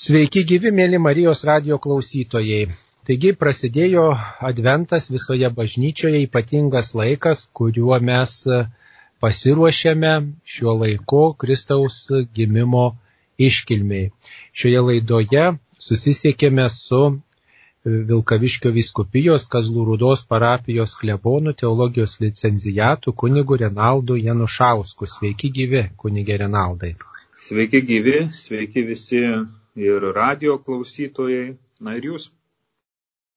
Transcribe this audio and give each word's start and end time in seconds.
Sveiki 0.00 0.46
gyvi, 0.48 0.70
mėly 0.72 0.96
Marijos 1.04 1.42
radio 1.44 1.76
klausytojai. 1.84 2.70
Taigi 3.04 3.34
prasidėjo 3.40 4.04
adventas 4.48 5.10
visoje 5.12 5.50
bažnyčioje, 5.58 6.22
ypatingas 6.24 6.94
laikas, 6.96 7.42
kuriuo 7.58 7.98
mes 8.08 8.32
pasiruošėme 9.20 10.12
šiuo 10.54 10.74
laiku 10.84 11.20
Kristaus 11.44 11.98
gimimo 12.38 12.86
iškilmiai. 13.48 14.08
Šioje 14.56 14.86
laidoje 14.86 15.44
susisiekėme 15.88 16.66
su 16.78 17.02
Vilkaviškio 17.84 18.72
viskupijos 18.80 19.50
Kazlų 19.52 19.84
Rūdos 19.92 20.24
parapijos 20.32 20.96
klebonų 21.02 21.58
teologijos 21.60 22.16
licenzijatu 22.24 23.12
kunigu 23.12 23.60
Renaldu 23.66 24.16
Janušausku. 24.16 25.12
Sveiki 25.18 25.52
gyvi, 25.60 25.88
kunigė 26.00 26.40
Renaldai. 26.46 26.94
Sveiki 27.50 27.84
gyvi, 27.92 28.20
sveiki 28.48 28.88
visi 28.88 29.26
ir 29.80 30.04
radio 30.16 30.58
klausytojai, 30.62 31.56
na 31.80 31.96
ir 31.96 32.12
jūs. 32.12 32.28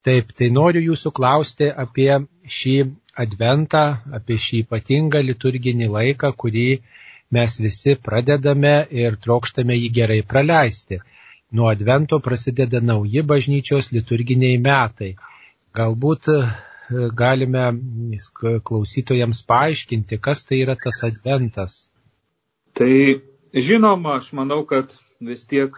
Taip, 0.04 0.34
tai 0.36 0.50
noriu 0.52 0.82
jūsų 0.92 1.14
klausti 1.16 1.70
apie 1.72 2.12
šį 2.44 2.76
adventą, 3.24 3.84
apie 4.18 4.36
šį 4.46 4.64
ypatingą 4.66 5.22
liturginį 5.24 5.88
laiką, 5.94 6.34
kurį 6.36 6.68
mes 7.34 7.56
visi 7.64 7.96
pradedame 8.08 8.74
ir 9.04 9.16
trokštame 9.26 9.78
jį 9.78 9.90
gerai 10.00 10.20
praleisti. 10.34 11.00
Nuo 11.54 11.70
advento 11.70 12.20
prasideda 12.26 12.82
nauji 12.82 13.24
bažnyčios 13.30 13.92
liturginiai 13.94 14.58
metai. 14.58 15.14
Galbūt 15.78 16.30
e, 16.34 16.38
galime 17.22 17.66
klausytojams 18.68 19.44
paaiškinti, 19.50 20.20
kas 20.20 20.44
tai 20.50 20.64
yra 20.66 20.76
tas 20.76 21.04
adventas. 21.08 21.78
Tai 22.74 22.92
žinoma, 23.54 24.18
aš 24.20 24.34
manau, 24.34 24.64
kad 24.66 24.98
vis 25.22 25.46
tiek 25.48 25.78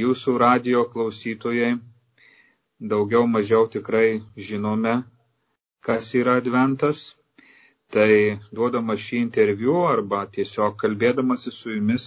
jūsų 0.00 0.34
radio 0.40 0.82
klausytojai 0.92 1.72
daugiau 2.92 3.26
mažiau 3.32 3.66
tikrai 3.74 4.22
žinome, 4.36 4.94
kas 5.88 6.08
yra 6.20 6.38
adventas. 6.40 7.02
Tai 7.92 8.12
duodama 8.56 8.96
šį 8.96 9.18
interviu 9.22 9.74
arba 9.88 10.22
tiesiog 10.36 10.78
kalbėdamasi 10.82 11.52
su 11.52 11.74
jumis, 11.74 12.06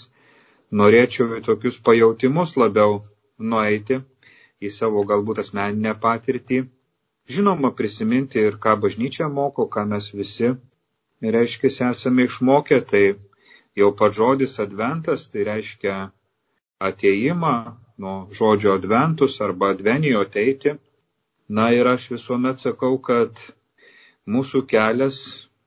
norėčiau 0.81 1.38
į 1.38 1.44
tokius 1.45 1.77
pajautimus 1.89 2.55
labiau 2.58 2.95
nueiti 3.52 3.99
į 4.66 4.72
savo 4.80 5.03
galbūt 5.11 5.44
asmeninę 5.45 5.94
patirtį. 6.08 6.64
Žinoma, 7.36 7.72
prisiminti 7.81 8.42
ir 8.47 8.58
ką 8.66 8.73
bažnyčia 8.81 9.30
moko, 9.38 9.67
ką 9.75 9.86
mes 9.94 10.09
visi, 10.17 10.49
reiškia, 11.38 11.70
esame 11.92 12.25
išmokę, 12.30 12.81
tai 12.92 13.05
jau 13.77 13.92
pats 14.02 14.17
žodis 14.17 14.58
adventas, 14.66 15.30
tai 15.30 15.45
reiškia 15.52 15.95
ateimą, 16.80 17.54
nuo 17.98 18.28
žodžio 18.38 18.73
adventus 18.76 19.40
arba 19.42 19.70
advenijo 19.70 20.22
ateiti. 20.22 20.73
Na 21.48 21.70
ir 21.72 21.88
aš 21.88 22.09
visuomet 22.12 22.59
sakau, 22.59 22.98
kad 23.00 23.40
mūsų 24.28 24.64
kelias, 24.67 25.20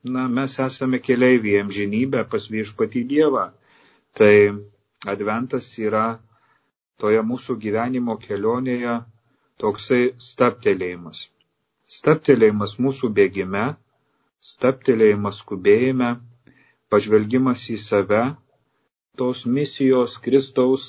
na, 0.05 0.27
mes 0.29 0.59
esame 0.61 0.99
keliaiviai 1.01 1.63
amžinybę 1.65 2.25
pas 2.33 2.49
viešpatį 2.51 3.05
Dievą. 3.13 3.45
Tai 4.19 4.35
adventas 5.15 5.71
yra 5.79 6.19
toje 6.99 7.23
mūsų 7.31 7.57
gyvenimo 7.63 8.19
kelionėje 8.27 8.99
toksai 9.63 10.03
staptelėjimas. 10.29 11.25
Staptelėjimas 11.99 12.77
mūsų 12.85 13.09
bėgime, 13.21 13.65
staptelėjimas 14.53 15.39
skubėjime, 15.45 16.11
pažvelgimas 16.93 17.63
į 17.73 17.79
save, 17.87 18.25
tos 19.21 19.45
misijos 19.59 20.17
Kristaus 20.25 20.87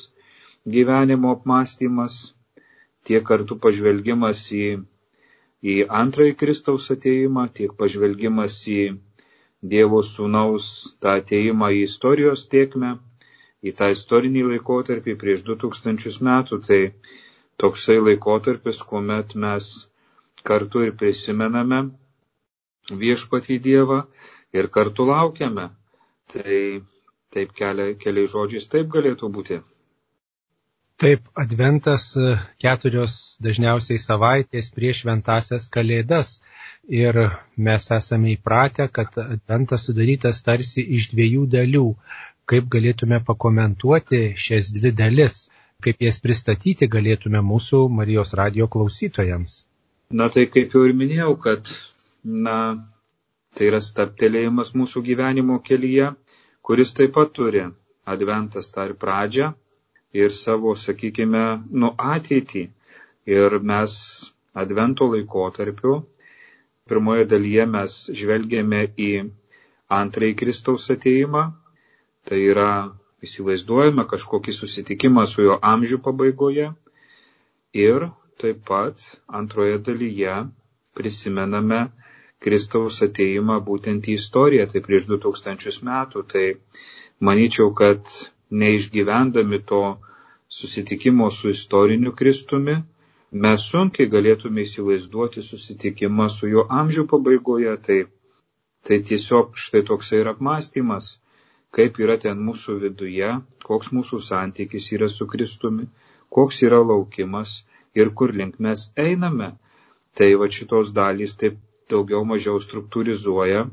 gyvenimo 0.76 1.32
apmąstymas, 1.36 2.16
tiek 3.08 3.24
kartu 3.30 3.58
pažvelgimas 3.66 4.42
į, 4.62 4.66
į 5.74 5.76
antrąjį 6.02 6.36
Kristaus 6.42 6.90
ateimą, 6.96 7.48
tiek 7.60 7.76
pažvelgimas 7.84 8.58
į 8.70 8.82
Dievo 9.72 10.00
sūnaus 10.08 10.66
tą 11.04 11.16
ateimą 11.20 11.68
į 11.76 11.80
istorijos 11.86 12.46
tiekmę, 12.52 12.94
į 13.68 13.74
tą 13.80 13.90
istorinį 13.96 14.44
laikotarpį 14.54 15.16
prieš 15.24 15.42
2000 15.50 16.22
metų. 16.28 16.60
Tai 16.68 16.80
toksai 17.64 17.98
laikotarpis, 18.00 18.80
kuomet 18.92 19.36
mes 19.46 19.68
kartu 20.48 20.86
ir 20.88 20.94
prisimename 21.02 21.82
viešpatį 23.04 23.58
Dievą 23.68 24.00
ir 24.56 24.70
kartu 24.78 25.06
laukiame. 25.12 25.68
Tai 26.32 26.62
Taip 27.34 27.52
kelia, 27.58 27.94
keliai 28.04 28.30
žodžiais 28.30 28.66
taip 28.70 28.88
galėtų 28.94 29.30
būti. 29.34 29.60
Taip, 31.00 31.28
adventas 31.42 32.06
e, 32.20 32.32
keturios 32.60 33.14
dažniausiai 33.46 34.02
savaitės 34.06 34.68
prieš 34.76 35.04
šventasias 35.04 35.70
kalėdas 35.76 36.32
ir 37.02 37.20
mes 37.68 37.86
esame 37.98 38.34
įpratę, 38.34 38.90
kad 38.98 39.16
adventas 39.22 39.86
sudarytas 39.88 40.42
tarsi 40.48 40.84
iš 40.98 41.08
dviejų 41.14 41.46
dalių. 41.54 41.86
Kaip 42.50 42.68
galėtume 42.74 43.22
pakomentuoti 43.30 44.20
šias 44.46 44.74
dvi 44.76 44.92
dalis, 45.04 45.46
kaip 45.86 46.04
jas 46.04 46.20
pristatyti 46.20 46.90
galėtume 46.98 47.40
mūsų 47.54 47.86
Marijos 48.00 48.34
radio 48.42 48.68
klausytojams? 48.68 49.62
Na 50.12 50.28
tai 50.34 50.48
kaip 50.52 50.74
jau 50.76 50.84
ir 50.90 50.98
minėjau, 50.98 51.36
kad 51.46 51.70
na, 52.26 52.58
tai 53.56 53.70
yra 53.70 53.80
staptelėjimas 53.88 54.74
mūsų 54.82 55.06
gyvenimo 55.12 55.62
kelyje 55.70 56.10
kuris 56.70 56.92
taip 56.94 57.16
pat 57.18 57.32
turi 57.34 57.64
adventas 58.14 58.68
tą 58.74 58.84
ir 58.90 58.94
pradžią 59.04 59.48
ir 60.22 60.34
savo, 60.40 60.76
sakykime, 60.78 61.42
nu 61.82 61.90
ateitį. 62.16 62.62
Ir 63.30 63.56
mes 63.72 63.94
advento 64.64 65.08
laikotarpiu, 65.14 65.96
pirmoje 66.90 67.26
dalyje 67.32 67.66
mes 67.74 67.96
žvelgėme 68.22 68.84
į 69.02 69.10
antrąjį 69.98 70.38
Kristaus 70.44 70.86
ateimą, 70.94 71.44
tai 72.30 72.40
yra 72.54 72.70
įsivaizduojame 73.26 74.06
kažkokį 74.14 74.54
susitikimą 74.60 75.26
su 75.34 75.48
jo 75.50 75.58
amžių 75.74 76.00
pabaigoje 76.10 76.70
ir 77.86 78.06
taip 78.44 78.62
pat 78.70 79.02
antroje 79.42 79.82
dalyje 79.90 80.38
prisimename 81.02 81.82
Kristaus 82.46 83.02
ateimą 83.04 83.58
būtent 83.70 84.06
į 84.08 84.16
istoriją, 84.20 84.68
tai 84.72 84.82
prieš 84.86 85.08
2000 85.12 85.82
metų. 85.88 86.24
Tai 86.34 86.46
manyčiau, 87.30 87.74
kad 87.76 88.14
neišgyvendami 88.62 89.60
to 89.72 89.82
susitikimo 90.60 91.28
su 91.32 91.52
istoriniu 91.56 92.16
Kristumi, 92.22 92.78
mes 93.46 93.68
sunkiai 93.72 94.10
galėtume 94.16 94.64
įsivaizduoti 94.66 95.44
susitikimą 95.50 96.30
su 96.36 96.50
jo 96.54 96.66
amžių 96.82 97.06
pabaigoje. 97.12 97.76
Tai, 97.88 98.00
tai 98.88 99.02
tiesiog 99.12 99.60
štai 99.66 99.84
toksai 99.92 100.24
yra 100.24 100.34
apmąstymas, 100.38 101.12
kaip 101.76 102.00
yra 102.02 102.18
ten 102.24 102.40
mūsų 102.48 102.80
viduje, 102.86 103.36
koks 103.68 103.92
mūsų 104.00 104.24
santykis 104.32 104.94
yra 104.96 105.12
su 105.12 105.28
Kristumi, 105.30 105.90
koks 106.34 106.64
yra 106.66 106.80
laukimas 106.82 107.60
ir 108.00 108.16
kur 108.16 108.34
link 108.34 108.64
mes 108.64 108.90
einame. 108.96 109.58
Tai 110.18 110.30
va 110.42 110.48
šitos 110.50 110.90
dalys 110.96 111.36
taip 111.38 111.60
daugiau 111.92 112.24
mažiau 112.32 112.60
struktūrizuoja 112.64 113.66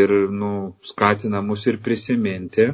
ir 0.00 0.14
nu, 0.42 0.52
skatina 0.92 1.42
mus 1.42 1.66
ir 1.66 1.80
prisiminti 1.86 2.70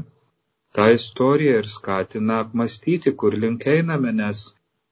tą 0.77 0.87
istoriją 0.93 1.61
ir 1.63 1.69
skatina 1.73 2.41
apmastyti, 2.45 3.13
kur 3.21 3.37
link 3.45 3.65
einame, 3.75 4.13
nes, 4.13 4.43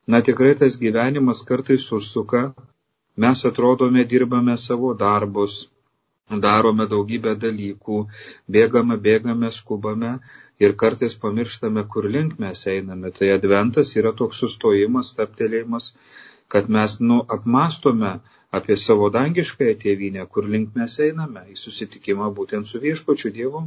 na 0.09 0.21
tikrai 0.29 0.55
tas 0.61 0.79
gyvenimas 0.85 1.43
kartais 1.51 1.85
užsuka, 1.99 2.43
mes 3.25 3.45
atrodome, 3.51 4.05
dirbame 4.13 4.57
savo 4.67 4.95
darbus, 5.05 5.57
darome 6.47 6.87
daugybę 6.93 7.35
dalykų, 7.45 7.99
bėgame, 8.57 8.97
bėgame, 9.07 9.51
skubame 9.59 10.15
ir 10.65 10.77
kartais 10.83 11.17
pamirštame, 11.25 11.85
kur 11.93 12.09
link 12.17 12.39
mes 12.45 12.65
einame. 12.77 13.13
Tai 13.19 13.29
adventas 13.37 13.93
yra 14.01 14.15
toks 14.23 14.41
sustojimas, 14.45 15.13
taptelėjimas, 15.19 15.93
kad 16.49 16.73
mes, 16.79 16.97
nu, 17.01 17.21
apmastome, 17.37 18.15
apie 18.59 18.77
savo 18.81 19.11
dangiškąją 19.15 19.79
tėvynę, 19.85 20.27
kur 20.35 20.51
link 20.57 20.77
mes 20.81 20.99
einame 21.09 21.47
į 21.53 21.57
susitikimą 21.65 22.31
būtent 22.39 22.71
su 22.71 22.83
viešpačiu 22.83 23.33
Dievu. 23.39 23.65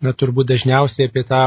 Na, 0.00 0.14
turbūt 0.16 0.48
dažniausiai 0.48 1.10
apie 1.10 1.22
tą 1.28 1.40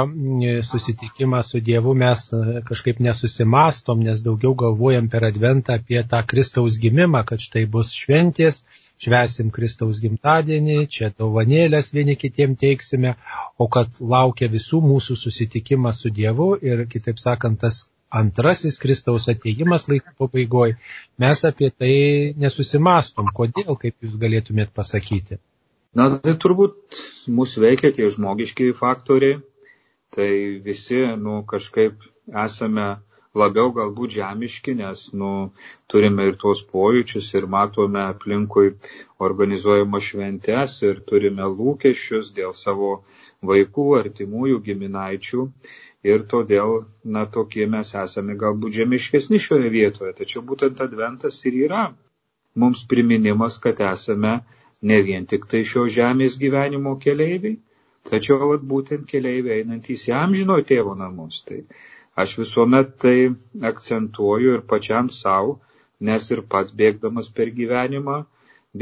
susitikimą 0.70 1.40
su 1.46 1.62
Dievu 1.70 1.96
mes 1.98 2.28
e, 2.38 2.60
kažkaip 2.68 3.00
nesusimastom, 3.02 4.04
nes 4.08 4.22
daugiau 4.28 4.54
galvojam 4.64 5.08
per 5.10 5.26
adventą 5.26 5.80
apie 5.80 6.04
tą 6.12 6.20
Kristaus 6.30 6.78
gimimą, 6.84 7.24
kad 7.32 7.42
štai 7.42 7.64
bus 7.76 7.96
šventės, 7.98 8.62
švesim 9.02 9.50
Kristaus 9.56 10.02
gimtadienį, 10.04 10.78
čia 10.98 11.10
dovanėlės 11.24 11.90
vieni 11.98 12.14
kitiem 12.26 12.54
teiksime, 12.66 13.16
o 13.58 13.68
kad 13.78 13.98
laukia 14.14 14.52
visų 14.54 14.84
mūsų 14.86 15.18
susitikimas 15.24 16.06
su 16.06 16.14
Dievu 16.22 16.54
ir, 16.62 16.86
kitaip 16.94 17.18
sakant, 17.26 17.58
tas 17.66 17.88
antrasis 18.14 18.78
Kristaus 18.82 19.30
ateimas 19.32 19.88
laikų 19.90 20.14
pabaigoje, 20.22 20.78
mes 21.22 21.46
apie 21.50 21.72
tai 21.72 21.94
nesusimastom. 22.40 23.32
Kodėl, 23.36 23.74
kaip 23.82 23.98
jūs 24.06 24.20
galėtumėt 24.22 24.74
pasakyti? 24.76 25.40
Na, 25.98 26.10
tai 26.22 26.36
turbūt 26.42 27.02
mūsų 27.30 27.66
veikia 27.68 27.94
tie 27.96 28.10
žmogiškiai 28.10 28.78
faktoriai. 28.78 29.42
tai 30.14 30.62
visi, 30.62 31.00
nu, 31.18 31.40
kažkaip 31.50 32.04
esame 32.38 32.84
labiau 33.34 33.72
galbūt 33.74 34.14
žemiški, 34.14 34.76
nes, 34.78 35.00
nu, 35.18 35.30
turime 35.90 36.28
ir 36.30 36.36
tuos 36.44 36.62
pojūčius 36.70 37.32
ir 37.34 37.48
matome 37.50 38.04
aplinkui 38.04 38.76
organizuojama 39.28 40.02
šventes 40.08 40.76
ir 40.86 41.02
turime 41.10 41.48
lūkesčius 41.56 42.30
dėl 42.38 42.54
savo 42.54 42.92
vaikų, 43.42 43.88
artimųjų, 44.04 44.62
giminaičių 44.70 45.48
ir 46.04 46.24
todėl, 46.32 46.84
na, 47.04 47.26
tokie 47.26 47.66
mes 47.76 47.94
esame 47.96 48.36
galbūt 48.40 48.76
žemiškesni 48.80 49.40
šioje 49.46 49.70
vietoje. 49.74 50.14
Tačiau 50.20 50.44
būtent 50.50 50.82
adventas 50.84 51.40
ir 51.48 51.60
yra 51.66 51.84
mums 52.60 52.84
priminimas, 52.90 53.58
kad 53.58 53.80
esame 53.82 54.34
ne 54.82 55.02
vien 55.08 55.26
tik 55.26 55.48
tai 55.52 55.64
šio 55.70 55.86
žemės 55.98 56.36
gyvenimo 56.42 56.98
keleiviai, 57.06 57.58
tačiau 58.10 58.52
vat, 58.52 58.66
būtent 58.74 59.08
keleiviai 59.10 59.62
einantys 59.64 60.08
į 60.10 60.16
amžino 60.20 60.60
tėvo 60.72 60.96
namus. 61.00 61.42
Tai 61.48 61.64
aš 62.24 62.38
visuomet 62.42 62.98
tai 63.06 63.18
akcentuoju 63.72 64.58
ir 64.58 64.68
pačiam 64.74 65.10
savo, 65.10 65.60
nes 66.04 66.30
ir 66.36 66.44
pats 66.52 66.76
bėgdamas 66.76 67.32
per 67.38 67.54
gyvenimą, 67.60 68.20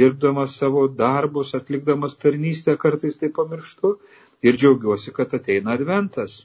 dirbdamas 0.02 0.56
savo 0.58 0.88
darbus, 0.88 1.54
atlikdamas 1.60 2.18
tarnystę 2.18 2.78
kartais 2.82 3.20
tai 3.22 3.30
pamirštu 3.38 3.98
ir 4.42 4.58
džiaugiuosi, 4.58 5.14
kad 5.14 5.36
ateina 5.38 5.78
adventas. 5.78 6.42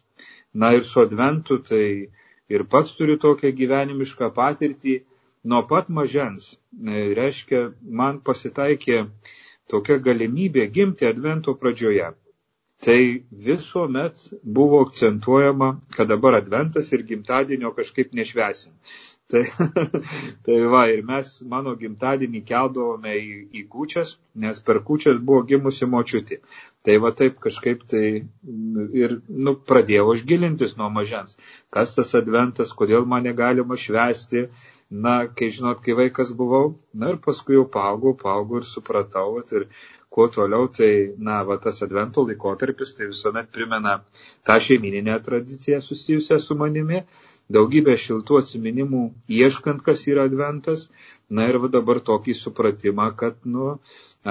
Na 0.54 0.72
ir 0.74 0.84
su 0.84 1.00
adventu 1.00 1.58
tai 1.62 2.10
ir 2.48 2.64
pats 2.72 2.94
turiu 2.98 3.18
tokią 3.24 3.50
gyvenimišką 3.60 4.30
patirtį 4.36 4.94
nuo 5.50 5.62
pat 5.72 5.88
mažens. 5.88 6.52
E, 6.86 7.14
reiškia, 7.18 7.62
man 8.00 8.20
pasitaikė 8.28 9.02
tokia 9.72 9.98
galimybė 10.08 10.68
gimti 10.78 11.08
advento 11.10 11.54
pradžioje. 11.62 12.12
Tai 12.84 13.00
visuomet 13.48 14.26
buvo 14.58 14.82
akcentuojama, 14.86 15.68
kad 15.96 16.08
dabar 16.12 16.36
adventas 16.38 16.92
ir 16.92 17.06
gimtadienio 17.08 17.72
kažkaip 17.78 18.12
nešvesim. 18.12 18.72
Tai, 19.26 19.42
tai 20.46 20.56
va, 20.70 20.84
ir 20.86 21.00
mes 21.06 21.30
mano 21.50 21.72
gimtadienį 21.80 22.44
keldavome 22.46 23.14
į, 23.18 23.32
į 23.58 23.64
kučias, 23.72 24.12
nes 24.38 24.60
per 24.62 24.78
kučias 24.86 25.18
buvo 25.18 25.42
gimusi 25.48 25.88
močiutė. 25.90 26.38
Tai 26.86 26.94
va 27.02 27.10
taip 27.20 27.40
kažkaip 27.42 27.82
tai 27.90 28.04
ir, 29.02 29.16
nu, 29.26 29.56
pradėjau 29.72 30.12
aš 30.14 30.22
gilintis 30.30 30.76
nuo 30.78 30.92
mažens. 30.94 31.40
Kas 31.74 31.96
tas 31.98 32.14
adventas, 32.14 32.70
kodėl 32.70 33.08
mane 33.10 33.34
galima 33.34 33.78
švesti. 33.86 34.46
Na, 34.86 35.16
kai 35.26 35.50
žinot, 35.50 35.80
kai 35.82 35.96
vaikas 35.98 36.28
buvau, 36.38 36.76
na 36.94 37.08
ir 37.10 37.16
paskui 37.18 37.56
jau 37.56 37.64
paaugau, 37.66 38.12
paaugau 38.20 38.60
ir 38.60 38.66
supratau, 38.70 39.32
vat, 39.34 39.50
ir 39.50 39.64
kuo 40.14 40.28
toliau, 40.30 40.68
tai, 40.70 40.90
na, 41.18 41.40
va, 41.48 41.56
tas 41.58 41.82
advento 41.82 42.22
laikotarpis, 42.28 42.94
tai 42.94 43.08
visuomet 43.10 43.50
primena 43.50 43.96
tą 44.46 44.60
šeimininę 44.62 45.18
tradiciją 45.26 45.82
susijusią 45.82 46.38
su 46.38 46.54
manimi 46.60 47.02
daugybę 47.52 47.94
šiltų 48.02 48.40
atsiminimų, 48.42 49.02
ieškant, 49.40 49.82
kas 49.86 50.06
yra 50.10 50.26
adventas. 50.30 50.88
Na 51.30 51.48
ir 51.50 51.58
dabar 51.74 52.00
tokį 52.08 52.34
supratimą, 52.38 53.10
kad, 53.18 53.38
nu, 53.44 53.76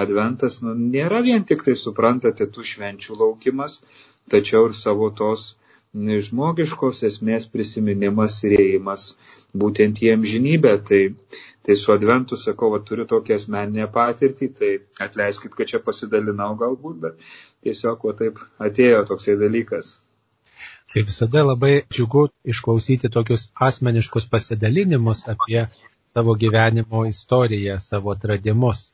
adventas, 0.05 0.61
nu, 0.63 0.75
nėra 0.79 1.21
vien 1.25 1.43
tik 1.47 1.63
tai, 1.67 1.75
suprantate, 1.79 2.47
tų 2.47 2.63
švenčių 2.71 3.19
laukimas, 3.21 3.81
tačiau 4.31 4.69
ir 4.69 4.77
savo 4.79 5.11
tos 5.21 5.53
žmogiškos 5.95 7.03
esmės 7.07 7.45
prisiminimas 7.51 8.41
ir 8.43 8.55
ėjimas 8.59 9.05
būtent 9.55 10.01
į 10.03 10.11
amžinybę. 10.15 10.73
Tai, 10.89 11.01
tai 11.65 11.75
su 11.79 11.93
adventu 11.95 12.37
sakau, 12.37 12.71
va, 12.73 12.81
turiu 12.83 13.07
tokią 13.07 13.39
asmeninę 13.39 13.87
patirtį, 13.95 14.49
tai 14.59 14.71
atleiskit, 15.07 15.55
kad 15.55 15.71
čia 15.71 15.79
pasidalinau 15.83 16.53
galbūt, 16.59 16.99
bet 17.07 17.29
tiesiog 17.63 18.03
va 18.09 18.15
taip 18.19 18.43
atėjo 18.59 19.05
toksai 19.11 19.39
dalykas. 19.39 19.95
Tai 20.93 21.01
visada 21.09 21.43
labai 21.43 21.73
džiugu 21.91 22.27
išklausyti 22.53 23.09
tokius 23.15 23.49
asmeniškus 23.67 24.27
pasidalinimus 24.33 25.25
apie 25.33 25.65
savo 26.13 26.35
gyvenimo 26.43 27.05
istoriją, 27.09 27.79
savo 27.89 28.13
atradimus. 28.15 28.91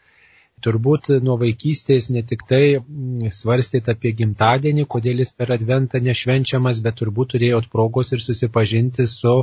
Turbūt 0.61 1.07
nuo 1.25 1.35
vaikystės 1.41 2.07
ne 2.13 2.21
tik 2.31 2.43
tai 2.49 2.61
mm, 2.77 3.31
svarstėt 3.33 3.87
apie 3.93 4.11
gimtadienį, 4.17 4.85
kodėl 4.93 5.23
jis 5.23 5.31
per 5.37 5.53
adventą 5.55 6.01
nešvenčiamas, 6.07 6.81
bet 6.85 6.99
turbūt 7.01 7.33
turėjot 7.33 7.69
progos 7.73 8.13
ir 8.13 8.21
susipažinti 8.21 9.07
su 9.09 9.33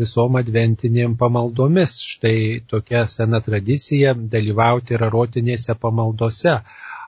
visom 0.00 0.38
adventinėm 0.40 1.16
pamaldomis. 1.20 1.98
Štai 2.14 2.36
tokia 2.72 3.04
sena 3.16 3.42
tradicija 3.44 4.14
dalyvauti 4.36 4.96
rarotinėse 5.04 5.76
pamaldose. 5.84 6.56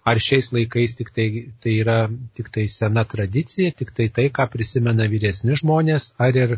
Ar 0.04 0.16
šiais 0.16 0.48
laikais 0.54 0.94
tik 0.96 1.10
tai, 1.12 1.26
tai 1.60 1.74
yra 1.82 1.98
tik 2.34 2.48
tai 2.52 2.66
sena 2.72 3.04
tradicija, 3.04 3.72
tik 3.76 3.92
tai 3.96 4.08
tai, 4.08 4.30
ką 4.32 4.46
prisimena 4.52 5.04
vyresni 5.12 5.58
žmonės, 5.60 6.14
ar 6.16 6.36
ir 6.36 6.56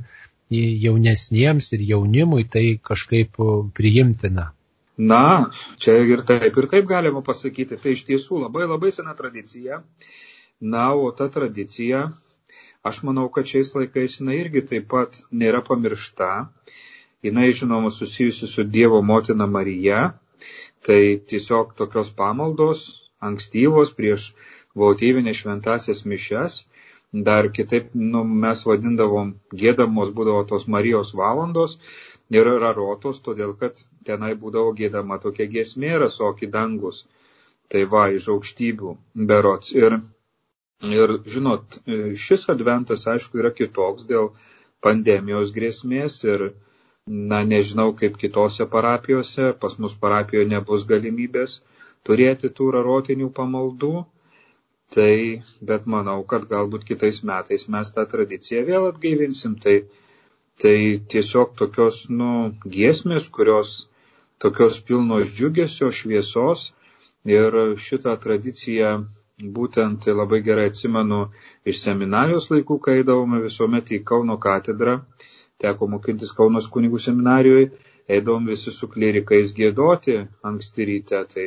jaunesniems 0.52 1.72
ir 1.74 1.82
jaunimui 1.88 2.44
tai 2.50 2.78
kažkaip 2.82 3.40
priimtina? 3.74 4.52
Na, 4.96 5.50
čia 5.80 5.96
ir 6.04 6.22
taip, 6.28 6.52
ir 6.52 6.68
taip 6.68 6.86
galima 6.86 7.22
pasakyti. 7.24 7.80
Tai 7.80 7.96
iš 7.96 8.04
tiesų 8.06 8.44
labai 8.44 8.68
labai 8.68 8.92
sena 8.92 9.16
tradicija. 9.18 9.80
Na, 10.60 10.92
o 10.94 11.10
ta 11.10 11.26
tradicija, 11.32 12.10
aš 12.86 13.02
manau, 13.02 13.26
kad 13.32 13.48
šiais 13.48 13.72
laikais 13.74 14.20
jinai 14.20 14.38
irgi 14.44 14.62
taip 14.68 14.90
pat 14.92 15.22
nėra 15.32 15.64
pamiršta. 15.66 16.52
Jinai, 17.22 17.50
žinoma, 17.56 17.90
susijusi 17.90 18.46
su 18.46 18.62
Dievo 18.62 19.02
motina 19.02 19.46
Marija. 19.46 20.12
Tai 20.86 21.02
tiesiog 21.30 21.74
tokios 21.78 22.10
pamaldos, 22.10 23.01
ankstyvos 23.28 23.92
prieš 23.98 24.28
votyvinės 24.82 25.42
šventasias 25.42 26.04
mišes. 26.12 26.62
Dar 27.28 27.50
kitaip 27.56 27.90
nu, 27.94 28.22
mes 28.44 28.62
vadindavom, 28.64 29.34
gėdamos 29.62 30.12
būdavo 30.16 30.46
tos 30.52 30.64
Marijos 30.74 31.10
valandos 31.18 31.74
ir 32.32 32.48
rarotos, 32.62 33.20
todėl 33.26 33.52
kad 33.60 33.82
tenai 34.08 34.32
būdavo 34.44 34.72
gėdama 34.78 35.18
tokia 35.24 35.46
giesmė 35.56 35.98
rasoki 36.04 36.48
dangus. 36.54 37.02
Tai 37.72 37.84
va, 37.92 38.06
iš 38.16 38.30
aukštybių 38.32 38.94
berots. 39.28 39.74
Ir, 39.76 39.98
ir 40.88 41.14
žinot, 41.34 41.78
šis 42.24 42.48
adventas, 42.54 43.04
aišku, 43.12 43.40
yra 43.44 43.52
kitoks 43.60 44.08
dėl 44.08 44.32
pandemijos 44.84 45.52
grėsmės 45.58 46.18
ir, 46.24 46.48
na, 47.06 47.42
nežinau 47.52 47.90
kaip 48.00 48.16
kitose 48.24 48.66
parapijose, 48.72 49.52
pas 49.60 49.76
mus 49.84 49.94
parapijoje 50.04 50.48
nebus 50.54 50.88
galimybės 50.88 51.60
turėti 52.08 52.50
tų 52.58 52.70
rarotinių 52.76 53.28
pamaldų, 53.38 53.92
tai, 54.94 55.42
bet 55.70 55.86
manau, 55.94 56.18
kad 56.28 56.44
galbūt 56.50 56.84
kitais 56.88 57.22
metais 57.28 57.68
mes 57.74 57.92
tą 57.96 58.04
tradiciją 58.14 58.64
vėl 58.68 58.88
atgaivinsim. 58.90 59.56
Tai, 59.62 59.76
tai 60.62 60.76
tiesiog 61.14 61.56
tokios, 61.58 62.04
nu, 62.10 62.30
giesmės, 62.76 63.28
kurios 63.38 63.72
tokios 64.42 64.80
pilnos 64.88 65.32
džiugesio, 65.32 65.90
šviesos. 65.94 66.70
Ir 67.30 67.54
šitą 67.78 68.16
tradiciją 68.18 68.96
būtent 69.56 70.08
labai 70.10 70.40
gerai 70.42 70.66
atsimenu 70.70 71.20
iš 71.70 71.78
seminarijos 71.84 72.48
laikų, 72.50 72.78
kai 72.82 72.96
eidavome 73.00 73.38
visuomet 73.44 73.92
į 73.94 74.00
Kauno 74.10 74.36
katedrą, 74.42 74.96
teko 75.62 75.86
mokintis 75.94 76.34
Kaunos 76.34 76.66
kunigų 76.74 76.98
seminarijoje, 77.04 77.70
eidavom 78.10 78.50
visi 78.50 78.74
su 78.74 78.88
klerikais 78.90 79.54
gėdoti 79.54 80.18
anksti 80.50 80.88
ryte, 80.90 81.22
tai 81.34 81.46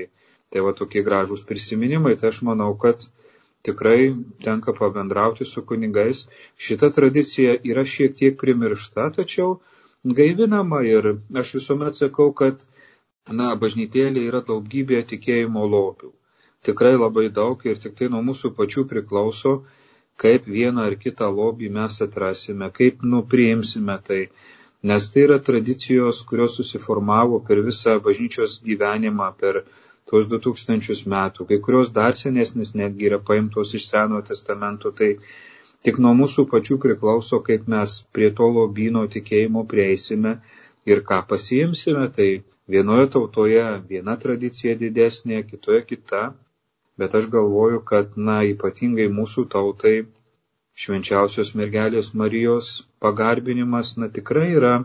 Tai 0.53 0.63
va 0.65 0.73
tokie 0.79 1.03
gražūs 1.05 1.45
prisiminimai, 1.49 2.15
tai 2.19 2.31
aš 2.31 2.41
manau, 2.47 2.71
kad 2.83 3.07
tikrai 3.65 4.15
tenka 4.45 4.73
pabendrauti 4.77 5.45
su 5.45 5.63
kunigais. 5.65 6.27
Šita 6.57 6.91
tradicija 6.97 7.55
yra 7.71 7.85
šiek 7.95 8.15
tiek 8.19 8.37
primiršta, 8.41 9.09
tačiau 9.17 9.57
gaivinama 10.19 10.83
ir 10.85 11.15
aš 11.41 11.55
visuomet 11.57 11.97
sakau, 11.97 12.29
kad, 12.41 12.61
na, 13.39 13.55
bažnytėlė 13.63 14.27
yra 14.29 14.43
daugybė 14.51 15.01
tikėjimo 15.13 15.65
lopių. 15.71 16.11
Tikrai 16.65 16.93
labai 16.97 17.29
daug 17.29 17.65
ir 17.69 17.81
tik 17.81 17.97
tai 17.97 18.09
nuo 18.13 18.21
mūsų 18.25 18.53
pačių 18.59 18.85
priklauso, 18.91 19.55
kaip 20.21 20.45
vieną 20.49 20.85
ar 20.89 20.95
kitą 21.01 21.27
lobį 21.39 21.71
mes 21.77 21.97
atrasime, 22.05 22.69
kaip 22.77 23.03
nupriimsime 23.15 23.97
tai. 24.07 24.21
Nes 24.85 25.09
tai 25.13 25.25
yra 25.25 25.37
tradicijos, 25.41 26.21
kurios 26.29 26.55
susiformavo 26.59 27.41
per 27.47 27.61
visą 27.65 27.97
bažnyčios 28.07 28.59
gyvenimą, 28.65 29.31
per 29.41 29.63
tuos 30.09 30.27
2000 30.29 31.09
metų, 31.09 31.47
kai 31.49 31.57
kurios 31.67 31.91
dar 31.93 32.17
senesnis 32.19 32.75
netgi 32.77 33.09
yra 33.09 33.19
paimtos 33.29 33.73
iš 33.77 33.87
Senojo 33.89 34.21
testamento, 34.27 34.91
tai 34.91 35.15
tik 35.85 35.97
nuo 36.01 36.13
mūsų 36.17 36.45
pačių 36.51 36.77
priklauso, 36.83 37.39
kaip 37.45 37.69
mes 37.71 37.99
prie 38.13 38.29
to 38.39 38.49
lobino 38.57 39.05
tikėjimo 39.15 39.65
prieisime 39.71 40.37
ir 40.85 41.01
ką 41.09 41.21
pasiimsime, 41.29 42.05
tai 42.17 42.29
vienoje 42.69 43.07
tautoje 43.15 43.63
viena 43.89 44.17
tradicija 44.21 44.75
didesnė, 44.77 45.41
kitoje 45.49 45.81
kita, 45.93 46.21
bet 46.97 47.15
aš 47.19 47.29
galvoju, 47.33 47.81
kad, 47.89 48.13
na, 48.17 48.41
ypatingai 48.51 49.07
mūsų 49.13 49.47
tautai 49.55 49.95
švenčiausios 50.75 51.53
mergelės 51.59 52.13
Marijos 52.13 52.69
pagarbinimas, 53.03 53.95
na, 53.97 54.09
tikrai 54.09 54.51
yra 54.59 54.75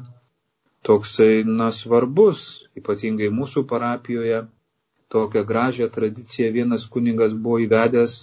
toksai, 0.87 1.45
na, 1.45 1.69
svarbus, 1.77 2.65
ypatingai 2.81 3.29
mūsų 3.35 3.67
parapijoje, 3.71 4.45
tokią 5.15 5.45
gražią 5.51 5.89
tradiciją 5.97 6.53
vienas 6.59 6.87
kuningas 6.93 7.35
buvo 7.35 7.59
įvedęs, 7.67 8.21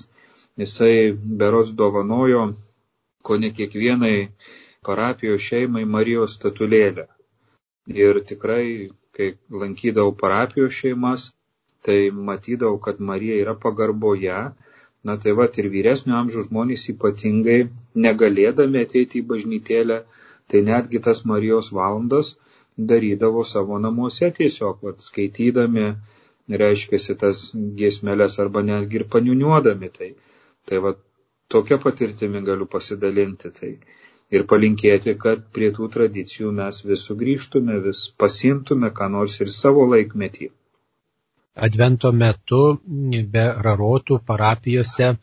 jisai 0.62 1.13
beros 1.41 1.74
dovanojo 1.82 2.44
ko 3.27 3.38
ne 3.44 3.50
kiekvienai 3.58 4.17
parapijos 4.88 5.44
šeimai 5.50 5.84
Marijos 5.96 6.38
statulėlę. 6.38 7.08
Ir 8.03 8.20
tikrai, 8.29 8.67
kai 9.15 9.27
lankydavau 9.63 10.13
parapijos 10.22 10.77
šeimas, 10.79 11.25
tai 11.88 12.00
matydavau, 12.29 12.79
kad 12.86 13.03
Marija 13.10 13.36
yra 13.44 13.56
pagarboje. 13.65 14.39
Na 15.08 15.15
tai 15.24 15.34
va 15.39 15.46
ir 15.62 15.67
vyresnio 15.74 16.15
amžiaus 16.20 16.48
žmonės 16.50 16.88
ypatingai 16.94 17.60
negalėdami 18.06 18.82
ateiti 18.86 19.22
į 19.22 19.27
bažnytėlę, 19.32 20.00
tai 20.51 20.63
netgi 20.70 21.00
tas 21.06 21.24
Marijos 21.32 21.70
valandas 21.77 22.34
darydavo 22.91 23.44
savo 23.51 23.79
namuose 23.84 24.32
tiesiog, 24.39 24.82
vat, 24.88 25.03
skaitydami, 25.10 25.86
reiškia 26.48 27.16
tas 27.20 27.51
giesmelės 27.56 28.39
arba 28.39 28.63
netgi 28.63 29.01
ir 29.01 29.08
paniuniuodami. 29.12 29.89
Tai, 29.98 30.10
tai 30.66 30.82
va, 30.84 30.94
tokia 31.51 31.77
patirtimi 31.77 32.44
galiu 32.46 32.66
pasidalinti. 32.66 33.51
Tai. 33.51 33.72
Ir 34.27 34.44
palinkėti, 34.44 35.16
kad 35.16 35.46
prie 35.56 35.70
tų 35.72 35.88
tradicijų 35.92 36.51
mes 36.51 36.82
vis 36.84 37.06
sugrįžtume, 37.08 37.77
vis 37.86 38.10
pasimtume, 38.20 38.92
ką 38.92 39.08
nors 39.12 39.39
ir 39.39 39.51
savo 39.56 39.86
laikmetį. 39.88 40.50
Advento 41.58 42.12
metu 42.12 42.77
be 43.34 43.46
rarotų 43.66 44.20
parapijose, 44.27 45.16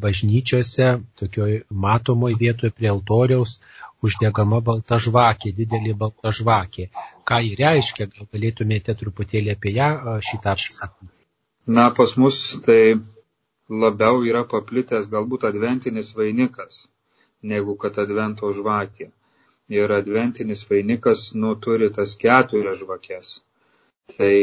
bažnyčiose, 0.00 0.88
tokioj 1.20 1.62
matomoj 1.70 2.34
vietoje 2.40 2.74
prie 2.74 2.90
altoriaus 2.90 3.60
uždegama 4.06 4.60
balta 4.64 4.98
žvakė, 5.02 5.52
didelė 5.56 5.94
balta 6.02 6.32
žvakė. 6.40 6.88
Ką 7.28 7.40
ji 7.44 7.56
reiškia, 7.60 8.08
gal 8.14 8.28
galėtumėte 8.34 8.96
truputėlį 9.02 9.54
apie 9.56 9.74
ją 9.76 9.90
šitą 10.28 10.56
pasakyti? 10.60 11.24
Na, 11.70 11.90
pas 11.94 12.16
mus 12.16 12.40
tai 12.66 12.96
labiau 13.70 14.24
yra 14.26 14.42
paplitęs 14.48 15.06
galbūt 15.12 15.46
adventinis 15.50 16.14
vainikas, 16.16 16.86
negu 17.42 17.76
kad 17.82 17.98
advento 18.02 18.50
žvakė. 18.56 19.10
Ir 19.70 19.92
adventinis 19.94 20.64
vainikas, 20.66 21.30
nu, 21.38 21.54
turi 21.54 21.90
tas 21.94 22.16
keturias 22.18 22.80
žvakės. 22.80 23.36
Tai 24.16 24.34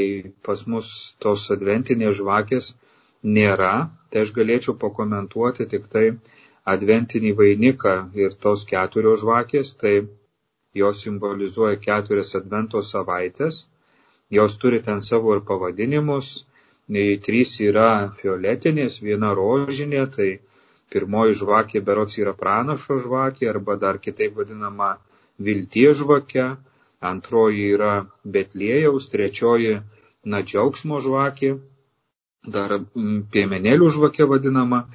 pas 0.48 0.62
mus 0.72 0.92
tos 1.20 1.50
adventinės 1.52 2.16
žvakės 2.22 2.70
nėra, 3.24 3.90
tai 4.10 4.24
aš 4.24 4.32
galėčiau 4.38 4.78
pakomentuoti 4.80 5.68
tik 5.74 5.90
tai, 5.92 6.06
adventinį 6.74 7.32
vainiką 7.40 7.96
ir 8.24 8.36
tos 8.46 8.66
keturios 8.72 9.22
žvakės, 9.24 9.72
tai 9.82 9.96
jos 10.82 11.04
simbolizuoja 11.06 11.80
keturias 11.84 12.36
advento 12.40 12.82
savaitės, 12.84 13.64
jos 14.38 14.58
turi 14.62 14.82
ten 14.88 15.02
savo 15.02 15.36
ir 15.38 15.44
pavadinimus, 15.48 16.32
trys 17.28 17.54
yra 17.64 18.12
fioletinės, 18.20 19.00
viena 19.04 19.34
rožinė, 19.36 20.04
tai 20.18 20.30
pirmoji 20.92 21.38
žvakė 21.42 21.82
berots 21.88 22.18
yra 22.22 22.34
pranašo 22.34 23.00
žvakė 23.04 23.50
arba 23.54 23.76
dar 23.76 24.00
kitaip 24.00 24.36
vadinama 24.40 24.96
viltie 25.40 25.94
žvakė, 25.94 26.46
antroji 27.02 27.66
yra 27.76 27.94
betlėjaus, 28.24 29.10
trečioji 29.12 29.80
na 30.26 30.42
džiaugsmo 30.44 31.00
žvakė, 31.04 31.58
dar 32.48 32.80
piemenėlių 33.36 33.90
žvakė 33.98 34.28
vadinama, 34.32 34.86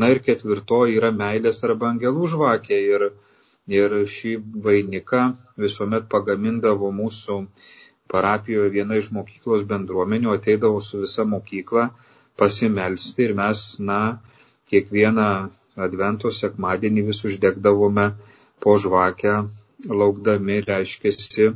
Na 0.00 0.08
ir 0.12 0.22
ketvirtoji 0.26 0.96
yra 0.98 1.10
meilės 1.16 1.58
arba 1.68 1.90
angelų 1.92 2.28
žvakė. 2.34 2.76
Ir, 2.94 3.02
ir 3.78 3.94
šį 4.14 4.30
vainiką 4.66 5.22
visuomet 5.64 6.06
pagamindavo 6.14 6.88
mūsų 7.00 7.36
parapijoje 8.12 8.70
viena 8.76 8.96
iš 9.00 9.10
mokyklos 9.16 9.66
bendruomenių, 9.72 10.32
ateidavo 10.36 10.80
su 10.86 11.02
visa 11.02 11.26
mokykla 11.34 11.84
pasimelsti 12.40 13.26
ir 13.28 13.34
mes, 13.40 13.64
na, 13.90 14.00
kiekvieną 14.72 15.28
advento 15.86 16.32
sekmadienį 16.38 17.04
vis 17.10 17.20
uždegdavome 17.28 18.06
po 18.64 18.76
žvakę, 18.84 19.34
laukdami, 20.02 20.60
reiškėsi, 20.70 21.50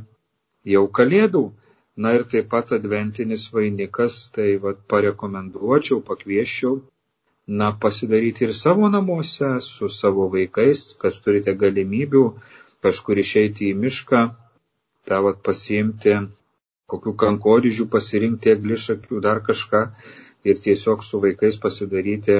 jau 0.75 0.83
kalėdų. 0.99 1.43
Na 2.05 2.11
ir 2.13 2.27
taip 2.29 2.51
pat 2.53 2.75
adventinis 2.77 3.47
vainikas, 3.53 4.19
tai 4.35 4.51
vad 4.61 4.83
parekomenduočiau, 4.93 6.03
pakvieščiau 6.11 6.75
na, 7.47 7.71
pasidaryti 7.79 8.43
ir 8.45 8.53
savo 8.53 8.89
namuose 8.91 9.59
su 9.63 9.89
savo 9.89 10.27
vaikais, 10.33 10.81
kad 11.01 11.15
turite 11.23 11.53
galimybių 11.55 12.23
kažkur 12.83 13.21
išeiti 13.23 13.69
į 13.71 13.77
mišką, 13.83 14.23
tą 15.07 15.21
vat 15.23 15.39
pasiimti, 15.47 16.17
kokių 16.91 17.13
kankorėžių 17.23 17.87
pasirinkti, 17.93 18.51
eglišakių, 18.55 19.21
dar 19.23 19.39
kažką 19.47 19.85
ir 20.47 20.59
tiesiog 20.65 21.03
su 21.03 21.21
vaikais 21.23 21.57
pasidaryti 21.63 22.37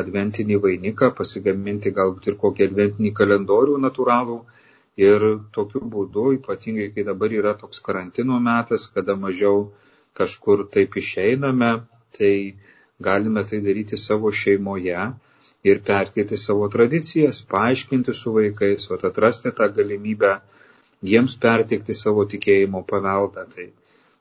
adventinį 0.00 0.58
vainiką, 0.64 1.12
pasigaminti 1.20 1.92
galbūt 1.98 2.32
ir 2.32 2.40
kokį 2.42 2.68
adventinį 2.70 3.12
kalendorių 3.20 3.78
natūralų. 3.84 4.40
Ir 5.00 5.22
tokiu 5.56 5.80
būdu, 5.92 6.24
ypatingai 6.36 6.90
kai 6.94 7.04
dabar 7.08 7.32
yra 7.32 7.54
toks 7.60 7.80
karantino 7.84 8.36
metas, 8.48 8.84
kada 8.92 9.16
mažiau 9.16 9.70
kažkur 10.16 10.66
taip 10.72 10.96
išeiname, 11.00 11.70
tai 12.16 12.34
galime 13.08 13.44
tai 13.50 13.60
daryti 13.66 13.98
savo 14.00 14.32
šeimoje 14.42 15.06
ir 15.70 15.80
perkėti 15.86 16.38
savo 16.40 16.68
tradicijas, 16.72 17.42
paaiškinti 17.52 18.14
su 18.14 18.34
vaikais, 18.36 18.88
o 18.90 18.98
atrasti 19.10 19.52
tą 19.58 19.68
galimybę 19.76 20.36
jiems 21.12 21.36
perteikti 21.42 21.94
savo 21.94 22.24
tikėjimo 22.32 22.82
paveldą. 22.88 23.46
Tai, 23.54 23.68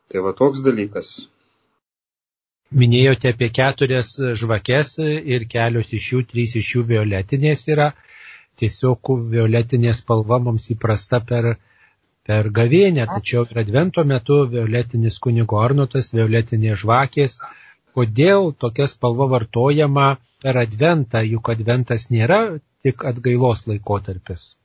tai 0.09 0.25
va 0.25 0.33
toks 0.37 0.61
dalykas. 0.65 1.13
Minėjote 2.71 3.33
apie 3.33 3.49
keturias 3.51 4.13
žvakes 4.39 4.95
ir 5.03 5.47
kelios 5.51 5.91
iš 5.97 6.05
jų, 6.13 6.21
trys 6.31 6.55
iš 6.61 6.75
jų 6.75 6.85
violetinės 6.93 7.67
yra. 7.73 7.89
Tiesiog 8.61 9.11
violetinė 9.31 9.91
spalva 9.97 10.37
mums 10.45 10.69
įprasta 10.71 11.19
per, 11.27 11.55
per 12.27 12.49
gavėnę, 12.53 13.07
tačiau 13.09 13.43
ir 13.49 13.59
advento 13.63 14.05
metu 14.07 14.43
violetinis 14.53 15.17
kunigo 15.19 15.59
arnotas, 15.59 16.13
violetinės 16.15 16.83
žvakės, 16.83 17.39
kodėl 17.97 18.51
tokia 18.63 18.87
spalva 18.91 19.27
vartojama 19.35 20.07
per 20.43 20.57
adventą, 20.63 21.21
juk 21.33 21.51
adventas 21.53 22.09
nėra 22.13 22.41
tik 22.83 23.05
atgailos 23.11 23.67
laikotarpis. 23.69 24.55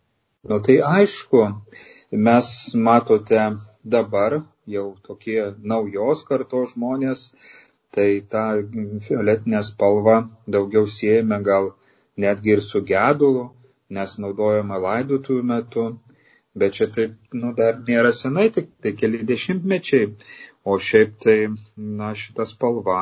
Nu 0.49 0.61
tai 0.66 0.78
aišku, 0.97 1.42
mes 2.26 2.49
matote 2.88 3.42
dabar 3.97 4.40
jau 4.66 4.87
tokie 5.06 5.40
naujos 5.73 6.23
kartos 6.28 6.75
žmonės, 6.75 7.30
tai 7.95 8.09
tą 8.33 8.45
violetinę 9.09 9.62
spalvą 9.66 10.16
daugiau 10.56 10.87
siejame 10.97 11.38
gal 11.49 11.73
netgi 12.25 12.56
ir 12.56 12.62
su 12.68 12.83
gedulu, 12.90 13.45
nes 13.97 14.18
naudojama 14.23 14.78
laidotų 14.87 15.38
metu, 15.50 15.87
bet 16.56 16.78
čia 16.78 16.88
taip, 16.97 17.14
nu, 17.40 17.52
dar 17.59 17.78
nėra 17.88 18.12
senai, 18.16 18.49
tik 18.56 18.71
tai 18.83 18.92
keli 19.00 19.23
dešimtmečiai, 19.28 20.11
O 20.66 20.78
šiaip 20.87 21.18
tai, 21.23 21.37
na, 21.76 22.11
šita 22.23 22.46
spalva, 22.52 23.00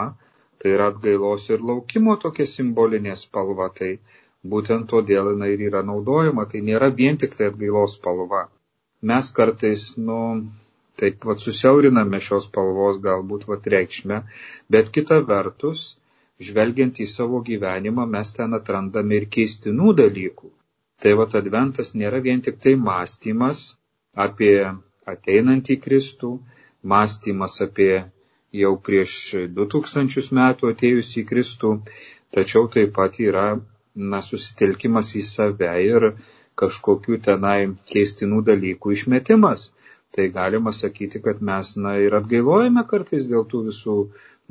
tai 0.60 0.74
yra 0.76 0.90
atgailos 0.92 1.46
ir 1.54 1.64
laukimo 1.70 2.16
tokia 2.24 2.46
simbolinė 2.50 3.14
spalva, 3.20 3.70
tai 3.78 3.94
būtent 4.54 4.90
todėl 4.92 5.30
jinai 5.32 5.50
ir 5.54 5.64
yra 5.70 5.80
naudojama, 5.90 6.44
tai 6.50 6.60
nėra 6.68 6.90
vien 7.00 7.16
tik 7.22 7.38
tai 7.38 7.48
atgailos 7.52 7.96
spalva. 7.98 8.42
Mes 9.10 9.30
kartais, 9.38 9.86
nu, 10.08 10.18
taip 11.00 11.24
vad 11.28 11.42
susiauriname 11.44 12.20
šios 12.26 12.48
spalvos 12.50 13.00
galbūt 13.06 13.46
vad 13.50 13.66
reikšmę, 13.74 14.20
bet 14.76 14.92
kita 14.96 15.20
vertus, 15.30 15.86
žvelgiant 16.48 17.00
į 17.00 17.06
savo 17.10 17.40
gyvenimą, 17.48 18.06
mes 18.16 18.32
ten 18.36 18.56
atrandame 18.58 19.20
ir 19.20 19.26
keistinų 19.36 19.94
dalykų. 20.00 20.50
Tai 21.02 21.12
vad 21.20 21.34
adventas 21.40 21.94
nėra 22.00 22.20
vien 22.24 22.42
tik 22.44 22.60
tai 22.64 22.74
mąstymas 22.80 23.64
apie 24.26 24.56
ateinantį 25.14 25.78
Kristų, 25.84 26.30
mąstymas 26.92 27.60
apie 27.66 27.92
jau 28.62 28.74
prieš 28.86 29.14
2000 29.58 30.34
metų 30.38 30.72
atėjusį 30.74 31.24
Kristų, 31.30 31.70
tačiau 32.34 32.68
taip 32.74 32.92
pat 32.98 33.18
yra 33.28 33.46
na, 33.94 34.20
susitelkimas 34.22 35.14
į 35.18 35.22
save 35.30 35.72
ir 35.86 36.10
kažkokių 36.60 37.18
tenai 37.28 37.58
keistinų 37.92 38.42
dalykų 38.50 38.94
išmetimas. 38.98 39.70
Tai 40.14 40.28
galima 40.34 40.70
sakyti, 40.70 41.18
kad 41.22 41.40
mes 41.42 41.72
na, 41.84 41.96
ir 41.98 42.14
atgailojame 42.20 42.84
kartais 42.90 43.26
dėl 43.30 43.46
tų 43.50 43.64
visų 43.68 43.96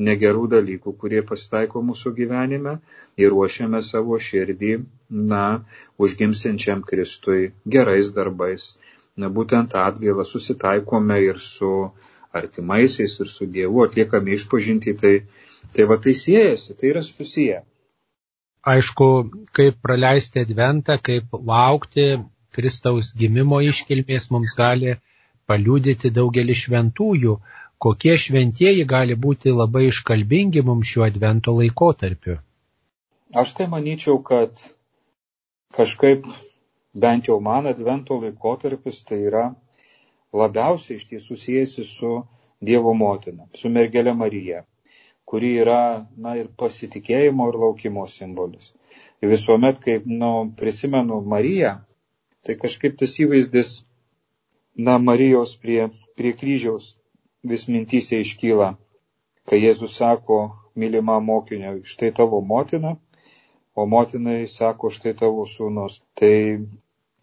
negerų 0.08 0.48
dalykų, 0.52 0.94
kurie 1.00 1.22
pasitaiko 1.30 1.84
mūsų 1.90 2.12
gyvenime 2.18 2.74
ir 3.22 3.32
ruošiame 3.32 3.80
savo 3.90 4.18
širdį, 4.28 4.74
na, 5.32 5.44
užgimsiančiam 6.02 6.82
Kristui 6.90 7.54
gerais 7.76 8.12
darbais. 8.18 8.74
Na, 9.16 9.30
būtent 9.30 9.76
atgailą 9.78 10.26
susitaikome 10.26 11.20
ir 11.30 11.40
su 11.40 11.72
artimaisiais 12.34 13.20
ir 13.22 13.30
su 13.30 13.46
Dievu 13.46 13.84
atliekame 13.86 14.34
išpažinti, 14.38 14.96
tai, 14.98 15.14
tai 15.74 15.86
va 15.90 15.98
tai 16.02 16.16
siejasi, 16.18 16.76
tai 16.80 16.92
yra 16.94 17.04
susiję. 17.06 17.62
Aišku, 18.74 19.08
kaip 19.52 19.82
praleisti 19.84 20.40
adventą, 20.40 20.98
kaip 20.98 21.34
laukti 21.34 22.06
Kristaus 22.56 23.12
gimimo 23.18 23.60
iškilmės 23.66 24.30
mums 24.32 24.54
gali 24.58 24.96
paliūdyti 25.50 26.14
daugelį 26.16 26.56
šventųjų, 26.62 27.34
kokie 27.84 28.16
šventieji 28.26 28.86
gali 28.88 29.18
būti 29.26 29.52
labai 29.52 29.88
iškalbingi 29.90 30.64
mums 30.64 30.88
šiuo 30.88 31.04
advento 31.10 31.56
laikotarpiu. 31.58 32.38
Aš 33.34 33.52
tai 33.58 33.68
manyčiau, 33.68 34.22
kad 34.24 34.64
kažkaip 35.76 36.30
bent 36.94 37.28
jau 37.28 37.40
man 37.42 37.68
advento 37.68 38.22
laikotarpis 38.22 39.02
tai 39.10 39.20
yra 39.28 39.46
labiausiai 40.34 40.98
iš 41.00 41.08
tiesų 41.12 41.38
siejasi 41.40 41.86
su 41.88 42.14
Dievo 42.64 42.94
motina, 42.96 43.46
su 43.60 43.70
mergelė 43.70 44.14
Marija, 44.16 44.64
kuri 45.28 45.50
yra, 45.62 46.06
na, 46.16 46.36
ir 46.40 46.48
pasitikėjimo 46.62 47.50
ir 47.52 47.58
laukimo 47.64 48.06
simbolis. 48.08 48.72
Ir 49.22 49.32
visuomet, 49.34 49.82
kaip, 49.84 50.06
nu, 50.08 50.32
prisimenu 50.60 51.20
Mariją, 51.34 51.74
tai 52.46 52.56
kažkaip 52.62 52.96
tas 53.02 53.18
įvaizdis, 53.20 53.74
na, 54.88 54.98
Marijos 55.10 55.56
prie, 55.60 55.88
prie 56.20 56.34
kryžiaus 56.40 56.94
vis 57.44 57.68
mintysė 57.68 58.22
iškyla, 58.24 58.74
kai 59.50 59.60
Jėzus 59.60 59.98
sako, 60.00 60.40
mylima 60.80 61.20
mokinio, 61.20 61.76
štai 61.84 62.14
tavo 62.16 62.40
motina, 62.42 62.96
o 63.76 63.86
motinai 63.90 64.44
sako, 64.48 64.92
štai 64.94 65.14
tavo 65.20 65.48
sūnus. 65.50 66.02
Tai, 66.20 66.36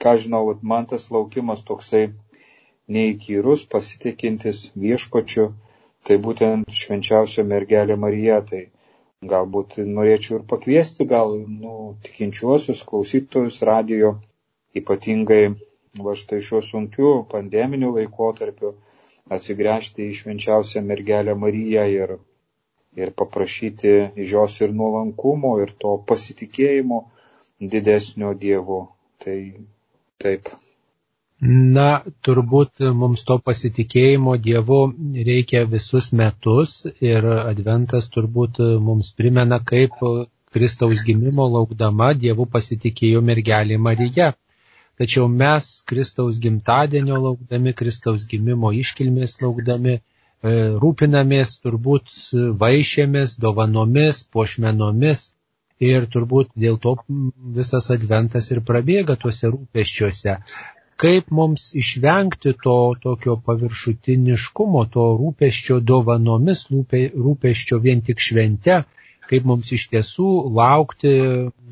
ką 0.02 0.16
žinau, 0.20 0.44
man 0.62 0.88
tas 0.90 1.08
laukimas 1.14 1.64
toksai 1.66 2.10
neįkyrus, 2.96 3.64
pasitikintis 3.72 4.62
viešpačiu, 4.84 5.50
tai 6.06 6.18
būtent 6.26 6.70
švenčiausia 6.82 7.44
mergelė 7.46 7.96
Marija. 8.04 8.40
Tai 8.50 8.62
galbūt 9.32 9.76
norėčiau 9.84 10.38
ir 10.38 10.46
pakviesti 10.52 11.06
gal 11.08 11.34
nu, 11.38 11.74
tikinčiuosius 12.06 12.84
klausytojus 12.88 13.60
radijo, 13.68 14.14
ypatingai 14.80 15.42
va 16.06 16.14
štai 16.16 16.40
šiuo 16.46 16.62
sunkiu 16.64 17.12
pandeminiu 17.30 17.92
laikotarpiu 17.96 18.74
atsigręžti 19.36 20.08
į 20.08 20.16
švenčiausią 20.22 20.82
mergelę 20.86 21.36
Mariją 21.44 21.86
ir 21.94 22.16
ir 23.00 23.12
paprašyti 23.14 23.92
iš 24.22 24.32
jos 24.32 24.56
ir 24.60 24.72
nuolankumo, 24.74 25.52
ir 25.62 25.70
to 25.78 25.92
pasitikėjimo 26.06 27.04
didesnio 27.74 28.32
Dievo. 28.34 28.80
Tai 29.22 29.36
taip. 30.18 30.50
Na, 31.40 32.02
turbūt 32.26 32.82
mums 32.92 33.24
to 33.28 33.38
pasitikėjimo 33.44 34.34
Dievu 34.44 34.80
reikia 35.28 35.64
visus 35.64 36.10
metus 36.12 36.82
ir 37.00 37.24
Adventas 37.32 38.10
turbūt 38.16 38.60
mums 38.88 39.14
primena, 39.16 39.60
kaip 39.72 39.96
Kristaus 40.52 41.00
gimimo 41.06 41.46
laukdama 41.48 42.12
Dievu 42.12 42.44
pasitikėjo 42.56 43.24
mergelė 43.24 43.78
Marija. 43.78 44.34
Tačiau 45.00 45.30
mes 45.32 45.70
Kristaus 45.88 46.38
gimtadienio 46.44 47.16
laukdami, 47.24 47.72
Kristaus 47.72 48.26
gimimo 48.28 48.74
iškilmės 48.76 49.38
laukdami, 49.40 50.00
E, 50.40 50.52
rūpinamės 50.82 51.58
turbūt 51.60 52.12
vaišėmis, 52.62 53.34
dovanomis, 53.44 54.22
puošmenomis 54.32 55.24
ir 55.84 56.06
turbūt 56.14 56.54
dėl 56.64 56.78
to 56.84 56.94
visas 57.58 57.90
adventas 57.92 58.48
ir 58.54 58.62
prabėga 58.70 59.18
tuose 59.20 59.50
rūpeščiuose. 59.52 60.38
Kaip 61.00 61.30
mums 61.32 61.70
išvengti 61.80 62.52
to 62.62 62.76
tokio 63.00 63.38
paviršutiniškumo, 63.46 64.82
to 64.92 65.04
rūpeščio 65.20 65.78
dovanomis, 65.80 66.66
rūpeščio 66.70 67.78
vien 67.80 68.02
tik 68.04 68.20
švente, 68.20 68.82
kaip 69.30 69.46
mums 69.48 69.70
iš 69.72 69.86
tiesų 69.92 70.28
laukti, 70.58 71.12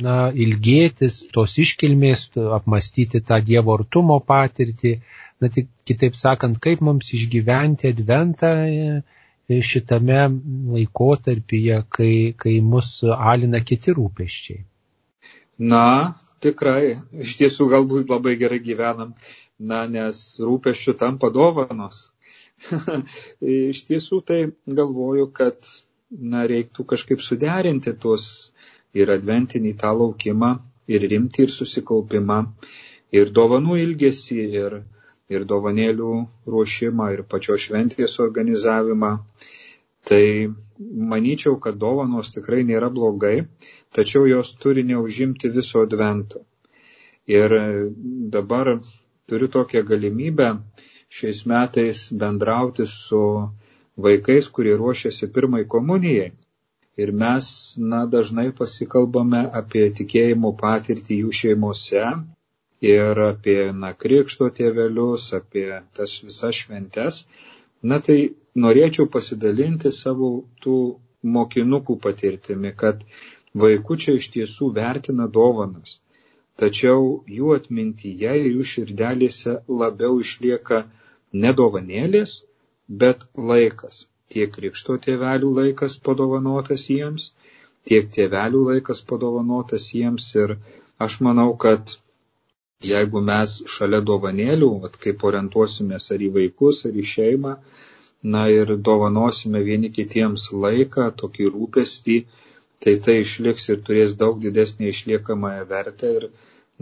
na, 0.05 0.17
ilgėtis 0.45 1.21
tos 1.35 1.59
iškilmės, 1.61 2.29
apmastyti 2.57 3.21
tą 3.29 3.41
Dievo 3.45 3.75
artumo 3.77 4.21
patirtį, 4.33 4.95
na 5.43 5.51
tik 5.55 5.69
kitaip 5.89 6.17
sakant, 6.19 6.61
kaip 6.63 6.81
mums 6.85 7.11
išgyventi 7.19 7.91
adventą 7.93 8.53
e, 8.65 9.61
šitame 9.73 10.23
laikotarpyje, 10.77 11.83
kai, 11.99 12.15
kai 12.39 12.59
mus 12.65 12.95
alina 13.17 13.61
kiti 13.65 13.95
rūpeščiai. 13.99 14.63
Na, 15.59 15.85
tikrai, 16.45 16.99
iš 17.25 17.37
tiesų 17.41 17.69
galbūt 17.73 18.13
labai 18.13 18.37
gerai 18.41 18.61
gyvenam, 18.65 19.15
na, 19.59 19.85
nes 19.91 20.21
rūpeščių 20.43 20.95
tampa 21.01 21.31
dovanos. 21.35 22.09
iš 23.41 23.85
tiesų 23.89 24.21
tai 24.27 24.41
galvoju, 24.67 25.29
kad, 25.35 25.71
na, 26.11 26.45
reiktų 26.51 26.87
kažkaip 26.95 27.23
suderinti 27.25 27.95
tuos 28.03 28.53
ir 28.97 29.11
adventinį 29.15 29.75
tą 29.81 29.93
laukimą, 29.99 30.55
ir 30.89 31.05
rimtį, 31.13 31.47
ir 31.47 31.55
susikaupimą, 31.55 32.39
ir 33.15 33.33
dovanų 33.35 33.79
ilgesį, 33.85 34.39
ir, 34.63 34.79
ir 35.29 35.45
dovanėlių 35.49 36.13
ruošimą, 36.49 37.13
ir 37.17 37.25
pačios 37.29 37.69
šventės 37.69 38.19
organizavimą. 38.25 39.13
Tai 40.09 40.25
manyčiau, 41.13 41.59
kad 41.61 41.77
dovanos 41.77 42.31
tikrai 42.33 42.63
nėra 42.65 42.89
blogai, 42.95 43.43
tačiau 43.95 44.27
jos 44.31 44.53
turi 44.63 44.83
neužimti 44.91 45.51
viso 45.57 45.83
advento. 45.87 46.45
Ir 47.39 47.55
dabar 48.35 48.73
turiu 49.29 49.49
tokią 49.57 49.83
galimybę 49.91 50.49
šiais 51.17 51.41
metais 51.53 51.99
bendrauti 52.23 52.87
su 52.87 53.23
vaikais, 54.07 54.49
kurie 54.55 54.77
ruošiasi 54.81 55.33
pirmai 55.35 55.65
komunijai. 55.75 56.31
Ir 57.03 57.13
mes, 57.23 57.47
na, 57.91 58.01
dažnai 58.15 58.49
pasikalbame 58.61 59.45
apie 59.61 59.85
tikėjimo 60.01 60.51
patirtį 60.63 61.21
jų 61.23 61.35
šeimose, 61.41 62.05
ir 62.81 63.19
apie 63.23 63.73
na, 63.75 63.93
krikšto 63.95 64.49
tėvelius, 64.55 65.29
apie 65.35 65.69
tas 65.95 66.19
visas 66.25 66.55
šventes. 66.63 67.25
Na 67.83 67.99
tai 68.03 68.19
norėčiau 68.59 69.07
pasidalinti 69.11 69.93
savo 69.95 70.31
tų 70.63 70.79
mokinukų 71.23 71.99
patirtimi, 72.03 72.73
kad 72.77 73.03
vaikučiai 73.63 74.21
iš 74.21 74.29
tiesų 74.37 74.71
vertina 74.79 75.29
dovanas, 75.39 75.99
tačiau 76.61 77.25
jų 77.39 77.55
atmintyje 77.57 78.35
ir 78.43 78.51
jų 78.59 78.67
širdelėse 78.73 79.59
labiau 79.83 80.21
išlieka 80.25 80.83
ne 81.33 81.53
dovanėlės, 81.61 82.43
bet 82.89 83.25
laikas. 83.53 84.07
Tiek 84.29 84.53
krikšto 84.53 84.99
tėvelių 85.05 85.55
laikas 85.61 85.97
padovanotas 86.09 86.89
jiems, 86.93 87.31
tiek 87.89 88.11
tėvelių 88.13 88.67
laikas 88.73 89.01
padovanotas 89.13 89.89
jiems 89.95 90.29
ir 90.37 90.59
aš 91.07 91.21
manau, 91.25 91.55
kad 91.57 91.97
Jeigu 92.87 93.21
mes 93.27 93.53
šalia 93.75 93.99
dovanėlių, 94.09 94.67
vat, 94.83 94.97
kaip 95.05 95.23
orientuosimės 95.29 96.05
ar 96.15 96.21
į 96.23 96.29
vaikus, 96.37 96.85
ar 96.87 96.95
į 96.95 97.05
šeimą, 97.13 97.55
na 98.35 98.43
ir 98.55 98.71
dovanosime 98.89 99.63
vieni 99.69 99.91
kitiems 99.97 100.45
laiką, 100.65 101.09
tokį 101.23 101.49
rūpestį, 101.55 102.19
tai 102.85 102.95
tai 103.05 103.17
išliks 103.25 103.69
ir 103.73 103.81
turės 103.87 104.15
daug 104.23 104.41
didesnį 104.45 104.91
išliekamąją 104.93 105.65
vertę 105.73 106.13
ir, 106.19 106.29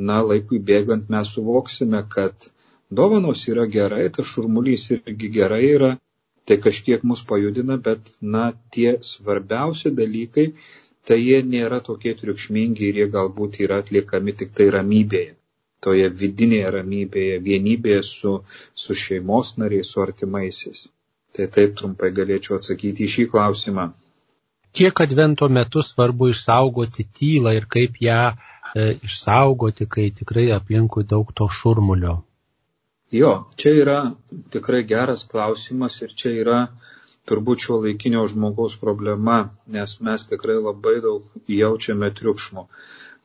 na, 0.08 0.18
laikui 0.30 0.60
bėgant 0.70 1.12
mes 1.14 1.32
suvoksime, 1.36 2.02
kad 2.16 2.50
dovanos 3.00 3.46
yra 3.52 3.68
gerai, 3.76 4.08
tas 4.16 4.28
šurmulys 4.32 4.90
irgi 4.96 5.32
gerai 5.38 5.62
yra, 5.70 5.92
tai 6.46 6.58
kažkiek 6.66 7.06
mus 7.10 7.24
pajudina, 7.30 7.78
bet, 7.88 8.12
na, 8.20 8.50
tie 8.74 8.98
svarbiausi 9.12 9.94
dalykai, 10.02 10.50
tai 11.06 11.18
jie 11.22 11.40
nėra 11.54 11.80
tokie 11.88 12.14
triukšmingi 12.20 12.90
ir 12.90 13.02
jie 13.02 13.08
galbūt 13.16 13.60
yra 13.66 13.80
atliekami 13.82 14.36
tik 14.42 14.54
tai 14.58 14.70
ramybėje 14.78 15.34
toje 15.86 16.08
vidinėje 16.20 16.70
ramybėje, 16.78 17.38
vienybėje 17.46 18.02
su, 18.08 18.32
su 18.84 18.96
šeimos 19.02 19.54
nariais, 19.62 19.92
su 19.92 20.02
artimaisiais. 20.04 20.86
Tai 21.36 21.46
taip 21.56 21.76
trumpai 21.78 22.10
galėčiau 22.16 22.56
atsakyti 22.58 23.06
į 23.06 23.12
šį 23.14 23.26
klausimą. 23.34 23.90
Kiek 24.76 25.00
advento 25.00 25.48
metu 25.48 25.82
svarbu 25.82 26.28
išsaugoti 26.32 27.06
tylą 27.18 27.54
ir 27.56 27.66
kaip 27.74 27.96
ją 28.04 28.20
e, 28.28 28.86
išsaugoti, 29.08 29.86
kai 29.94 30.10
tikrai 30.18 30.50
aplinkui 30.56 31.06
daug 31.12 31.32
to 31.38 31.48
šurmulio? 31.58 32.18
Jo, 33.14 33.32
čia 33.56 33.72
yra 33.82 33.98
tikrai 34.52 34.82
geras 34.84 35.24
klausimas 35.30 35.96
ir 36.02 36.12
čia 36.22 36.34
yra 36.42 36.60
turbūt 37.30 37.64
šio 37.64 37.80
laikinio 37.86 38.26
žmogaus 38.30 38.76
problema, 38.82 39.38
nes 39.66 39.96
mes 40.08 40.26
tikrai 40.30 40.58
labai 40.60 40.98
daug 41.04 41.24
jaučiame 41.60 42.10
triukšmo 42.20 42.66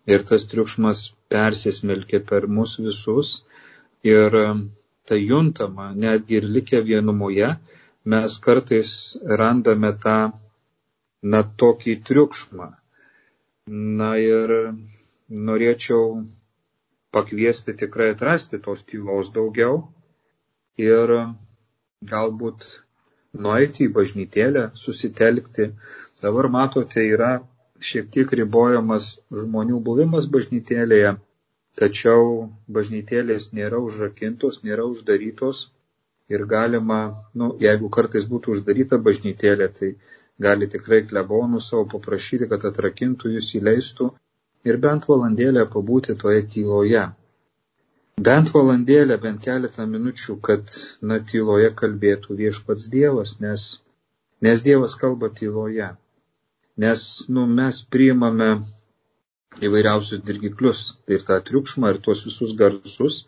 ir 0.06 0.24
tas 0.26 0.48
triukšmas 0.52 1.02
persismelkia 1.30 2.22
per 2.30 2.48
mus 2.48 2.78
visus 2.80 3.34
ir 4.04 4.36
um, 4.36 4.64
tai 5.06 5.20
juntama, 5.26 5.92
netgi 5.94 6.40
ir 6.40 6.48
likę 6.56 6.82
vienumoje, 6.86 7.50
mes 8.06 8.38
kartais 8.46 8.92
randame 9.42 9.92
tą, 10.04 10.18
na, 11.24 11.42
tokį 11.64 11.96
triukšmą. 12.10 12.68
Na 14.02 14.12
ir 14.20 14.54
norėčiau 15.50 16.06
pakviesti 17.16 17.76
tikrai 17.82 18.12
atrasti 18.16 18.60
tos 18.66 18.84
tylos 18.90 19.30
daugiau 19.36 19.82
ir 20.82 21.14
galbūt 22.14 22.68
nueiti 23.46 23.86
į 23.88 23.92
bažnytėlę, 23.98 24.64
susitelkti. 24.84 25.68
Dabar 26.24 26.50
matote, 26.56 27.04
yra 27.16 27.32
šiek 27.90 28.10
tiek 28.16 28.32
ribojamas 28.40 29.12
žmonių 29.44 29.80
buvimas 29.86 30.28
bažnytėlėje, 30.36 31.14
tačiau 31.80 32.26
bažnytėlės 32.78 33.52
nėra 33.58 33.80
užrakintos, 33.86 34.62
nėra 34.68 34.86
uždarytos 34.90 35.68
ir 36.32 36.46
galima, 36.48 37.00
nu, 37.36 37.52
jeigu 37.60 37.90
kartais 37.92 38.28
būtų 38.34 38.56
uždaryta 38.58 39.00
bažnytėlė, 39.08 39.68
tai 39.80 39.90
gali 40.46 40.68
tikrai 40.74 41.02
klebonų 41.10 41.62
savo 41.68 41.86
paprašyti, 41.96 42.50
kad 42.52 42.66
atrakintų 42.70 43.36
jūs 43.36 43.54
įleistų 43.60 44.12
ir 44.70 44.78
bent 44.86 45.08
valandėlę 45.10 45.66
pabūti 45.74 46.16
toje 46.24 46.44
tyloje. 46.56 47.08
Bent 48.28 48.52
valandėlę, 48.54 49.18
bent 49.22 49.42
keletą 49.46 49.88
minučių, 49.90 50.36
kad, 50.48 50.74
na, 51.02 51.18
tyloje 51.32 51.72
kalbėtų 51.82 52.36
viešpats 52.42 52.90
Dievas, 52.96 53.38
nes, 53.46 53.64
nes 54.46 54.62
Dievas 54.68 54.94
kalba 55.04 55.32
tyloje. 55.40 55.88
Nes, 56.84 57.06
nu, 57.30 57.48
mes 57.60 57.82
priimame 57.96 58.52
įvairiausius 59.68 60.22
dirgiklius, 60.28 60.84
tai 61.06 61.18
ir 61.18 61.26
tą 61.28 61.40
triukšmą, 61.48 61.94
ir 61.96 62.00
tuos 62.06 62.22
visus 62.28 62.54
garsus, 62.60 63.24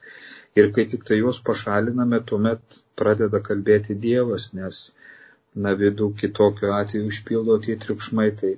ir 0.59 0.69
kai 0.75 0.85
tik 0.91 1.07
tai 1.07 1.17
juos 1.23 1.41
pašaliname, 1.49 2.21
tuomet 2.29 2.83
pradeda 2.99 3.41
kalbėti 3.47 3.97
Dievas, 4.05 4.51
nes, 4.59 4.83
na, 5.55 5.73
vidų 5.79 6.11
kitokiu 6.19 6.73
atveju 6.75 7.09
užpildo 7.11 7.57
tie 7.65 7.75
triukšmai, 7.79 8.29
tai, 8.39 8.53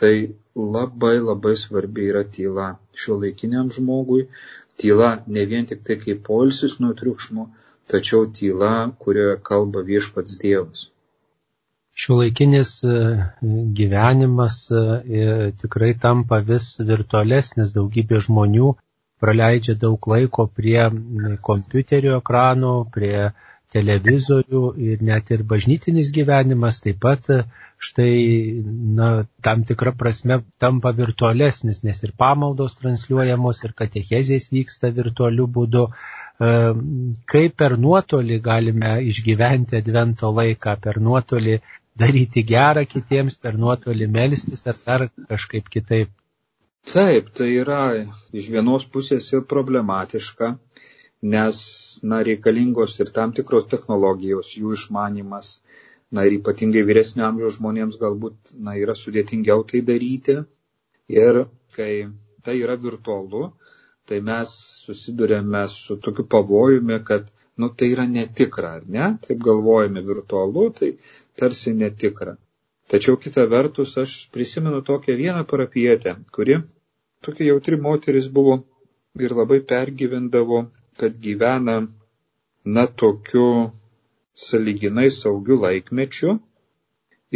tai 0.00 0.12
labai 0.56 1.16
labai 1.20 1.56
svarbi 1.56 2.08
yra 2.12 2.24
tyla 2.36 2.68
šio 3.02 3.18
laikiniam 3.24 3.70
žmogui, 3.76 4.26
tyla 4.80 5.10
ne 5.26 5.44
vien 5.50 5.68
tik 5.70 5.84
tai 5.86 5.98
kaip 6.04 6.22
polsis 6.26 6.78
nuo 6.80 6.94
triukšmo, 7.00 7.48
tačiau 7.90 8.26
tyla, 8.38 8.72
kurioje 9.02 9.36
kalba 9.50 9.84
viešpats 9.90 10.38
Dievas. 10.40 10.88
Šiuolaikinis 12.00 12.70
e, 12.86 12.98
gyvenimas 13.76 14.60
e, 14.70 15.24
tikrai 15.60 15.90
tampa 16.04 16.38
vis 16.50 16.76
virtualesnis, 16.92 17.74
daugybė 17.74 18.22
žmonių 18.26 18.70
praleidžia 19.20 19.74
daug 19.76 20.06
laiko 20.08 20.46
prie 20.58 20.86
kompiuterio 21.44 22.16
ekranų, 22.20 22.74
prie 22.94 23.30
televizorių 23.74 24.62
ir 24.90 25.02
net 25.06 25.30
ir 25.34 25.44
bažnytinis 25.52 26.10
gyvenimas 26.16 26.80
taip 26.84 26.98
pat 27.04 27.30
e, 27.30 27.40
štai 27.80 28.14
na, 28.98 29.10
tam 29.46 29.64
tikrą 29.68 29.94
prasme 29.96 30.40
tampa 30.62 30.92
virtualesnis, 30.96 31.82
nes 31.86 32.02
ir 32.04 32.12
pamaldos 32.18 32.76
transliuojamos, 32.80 33.62
ir 33.64 33.76
katechezės 33.82 34.50
vyksta 34.52 34.92
virtualiu 34.96 35.46
būdu. 35.58 35.86
Kaip 36.40 37.56
per 37.60 37.74
nuotolį 37.76 38.38
galime 38.44 38.94
išgyventi 39.04 39.76
advento 39.76 40.30
laiką, 40.32 40.76
per 40.80 41.00
nuotolį 41.04 41.58
daryti 42.00 42.44
gerą 42.48 42.86
kitiems, 42.88 43.36
per 43.36 43.58
nuotolį 43.60 44.08
melstis 44.08 44.64
ar 44.72 44.80
dar 44.86 45.06
kažkaip 45.28 45.68
kitaip. 45.68 46.12
Taip, 46.88 47.28
tai 47.36 47.50
yra 47.60 47.82
iš 48.32 48.48
vienos 48.52 48.86
pusės 48.88 49.26
ir 49.34 49.44
problematiška, 49.48 50.54
nes, 51.22 51.58
na, 52.02 52.22
reikalingos 52.24 52.96
ir 53.00 53.12
tam 53.16 53.32
tikros 53.36 53.68
technologijos, 53.68 54.54
jų 54.56 54.72
išmanimas, 54.76 55.58
na, 56.10 56.24
ir 56.24 56.38
ypatingai 56.38 56.82
vyresnio 56.88 57.26
amžiaus 57.28 57.58
žmonėms 57.58 58.00
galbūt, 58.00 58.54
na, 58.56 58.76
yra 58.80 58.96
sudėtingiau 58.96 59.64
tai 59.68 59.82
daryti. 59.84 60.40
Ir 61.10 61.44
kai 61.76 61.92
tai 62.44 62.56
yra 62.62 62.76
virtualu, 62.80 63.50
tai 64.08 64.20
mes 64.24 64.52
susidurėme 64.86 65.66
su 65.68 65.98
tokiu 66.02 66.24
pavojumi, 66.24 67.00
kad 67.04 67.28
nu 67.60 67.68
tai 67.68 67.90
yra 67.94 68.06
netikra, 68.08 68.76
ar 68.78 68.86
ne? 68.88 69.10
Taip 69.26 69.42
galvojame 69.44 70.00
virtualu, 70.06 70.70
tai 70.78 70.94
tarsi 71.36 71.74
netikra. 71.76 72.36
Tačiau 72.90 73.18
kita 73.22 73.44
vertus, 73.46 73.94
aš 74.00 74.30
prisimenu 74.34 74.80
tokią 74.82 75.14
vieną 75.18 75.44
parapietę, 75.46 76.16
kuri 76.34 76.56
tokia 77.22 77.50
jautri 77.52 77.76
moteris 77.76 78.26
buvo 78.38 78.56
ir 79.20 79.34
labai 79.36 79.60
pergyvendavo, 79.72 80.64
kad 81.00 81.18
gyvena, 81.26 81.76
na, 82.76 82.84
tokiu 83.02 83.46
saliginai 84.46 85.10
saugiu 85.20 85.56
laikmečiu 85.64 86.36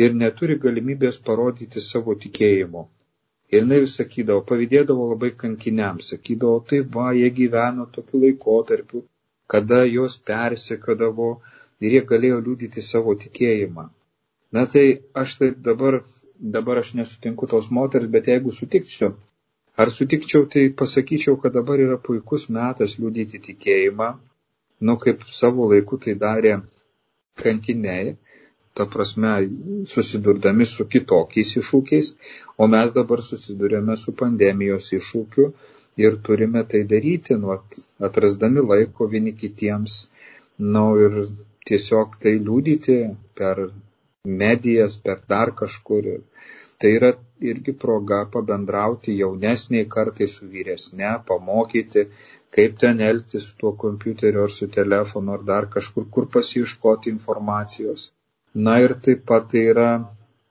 ir 0.03 0.15
neturi 0.23 0.57
galimybės 0.65 1.19
parodyti 1.29 1.83
savo 1.89 2.15
tikėjimo. 2.25 2.85
Ir 3.53 3.61
jinai 3.61 3.81
vis 3.85 3.97
sakydavo, 4.01 4.43
pavydėdavo 4.51 5.09
labai 5.11 5.31
kankiniams, 5.43 6.09
sakydavo, 6.13 6.61
tai 6.69 6.81
va, 6.97 7.11
jie 7.19 7.29
gyveno 7.41 7.87
tokiu 7.97 8.23
laikotarpiu, 8.25 9.05
kada 9.55 9.83
juos 9.85 10.17
persekiodavo 10.31 11.29
ir 11.85 11.97
jie 11.97 12.03
galėjo 12.13 12.41
liūdyti 12.47 12.83
savo 12.83 13.15
tikėjimą. 13.25 13.85
Na 14.57 14.65
tai 14.73 14.87
aš 15.23 15.37
taip 15.41 15.61
dabar, 15.69 16.01
dabar 16.57 16.81
aš 16.83 16.95
nesutinku 17.01 17.49
tos 17.53 17.71
moters, 17.79 18.11
bet 18.17 18.31
jeigu 18.33 18.55
sutikčiau, 18.59 19.15
ar 19.77 19.91
sutikčiau, 19.91 20.47
tai 20.51 20.69
pasakyčiau, 20.81 21.37
kad 21.43 21.55
dabar 21.57 21.81
yra 21.83 21.99
puikus 21.99 22.49
metas 22.57 22.99
liūdyti 23.01 23.41
tikėjimą, 23.49 24.11
nu 24.87 24.97
kaip 25.03 25.25
savo 25.39 25.69
laiku 25.73 25.99
tai 26.05 26.15
darė 26.21 26.59
kankiniai, 27.43 28.15
ta 28.75 28.87
prasme 28.91 29.33
susidurdami 29.91 30.67
su 30.67 30.87
kitokiais 30.91 31.55
iššūkiais, 31.61 32.11
o 32.59 32.67
mes 32.71 32.91
dabar 32.95 33.23
susidurėme 33.23 33.97
su 33.99 34.15
pandemijos 34.23 34.91
iššūkiu 34.99 35.47
ir 36.05 36.19
turime 36.27 36.65
tai 36.71 36.83
daryti, 36.91 37.39
nu, 37.39 37.55
atrasdami 38.09 38.65
laiko 38.71 39.07
vieni 39.11 39.35
kitiems, 39.43 39.99
nu, 40.75 40.85
ir 41.07 41.21
tiesiog 41.69 42.19
tai 42.23 42.35
liūdyti 42.47 42.99
per 43.39 43.69
medijas, 44.43 44.97
per 45.05 45.23
dar 45.29 45.55
kažkur. 45.61 46.11
Tai 46.79 46.91
yra 46.99 47.13
irgi 47.41 47.73
proga 47.85 48.21
pabendrauti 48.33 49.17
jaunesniai 49.19 49.89
kartai 49.97 50.29
su 50.35 50.47
vyresne, 50.53 51.11
pamokyti, 51.27 52.07
kaip 52.55 52.79
ten 52.79 53.01
elgtis 53.01 53.49
su 53.49 53.57
tuo 53.59 53.73
kompiuteriu 53.85 54.45
ar 54.45 54.53
su 54.59 54.69
telefonu 54.79 55.33
ar 55.33 55.43
dar 55.51 55.67
kažkur, 55.75 56.07
kur 56.11 56.29
pasiieškoti 56.37 57.11
informacijos. 57.11 58.13
Na 58.55 58.79
ir 58.81 58.95
taip 59.05 59.27
pat 59.27 59.51
tai 59.51 59.67
yra 59.75 59.91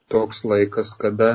toks 0.09 0.43
laikas, 0.43 0.93
kada 0.99 1.31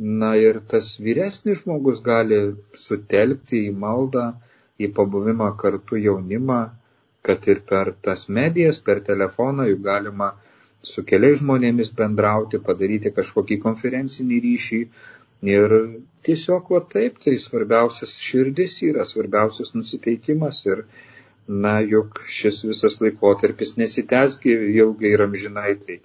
Na 0.00 0.28
ir 0.40 0.58
tas 0.72 0.86
vyresnis 1.06 1.58
žmogus 1.60 1.98
gali 2.04 2.36
sutelkti 2.82 3.58
į 3.68 3.72
maldą, 3.82 4.22
į 4.80 4.88
pabuvimą 4.96 5.48
kartu 5.62 5.98
jaunimą, 6.00 6.60
kad 7.28 7.48
ir 7.52 7.60
per 7.70 7.90
tas 8.06 8.22
medijas, 8.38 8.78
per 8.86 9.02
telefoną 9.08 9.66
juk 9.68 9.82
galima 9.84 10.30
su 10.82 11.04
keliais 11.04 11.40
žmonėmis 11.42 11.92
bendrauti, 11.96 12.60
padaryti 12.64 13.12
kažkokį 13.16 13.60
konferencinį 13.64 14.40
ryšį. 14.46 14.80
Ir 15.50 15.74
tiesiog 16.26 16.68
va 16.74 16.80
taip, 16.94 17.16
tai 17.24 17.36
svarbiausias 17.40 18.18
širdis 18.20 18.80
yra, 18.84 19.06
svarbiausias 19.08 19.72
nusiteikimas. 19.76 20.64
Ir, 20.68 20.84
na, 21.48 21.78
juk 21.80 22.20
šis 22.28 22.62
visas 22.68 23.00
laikotarpis 23.02 23.74
nesitęsgi 23.80 24.52
ilgai 24.76 25.14
ir 25.16 25.24
amžinai, 25.24 25.74
tai 25.80 25.98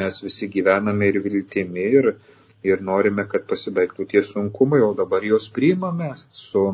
mes 0.00 0.20
visi 0.22 0.48
gyvename 0.52 1.08
ir 1.10 1.20
viltimi. 1.24 1.86
Ir, 2.00 2.10
ir 2.64 2.84
norime, 2.84 3.26
kad 3.28 3.48
pasibaigtų 3.48 4.06
tie 4.12 4.22
sunkumai, 4.24 4.80
o 4.84 4.92
dabar 4.96 5.24
juos 5.24 5.48
priimame 5.52 6.12
su, 6.16 6.66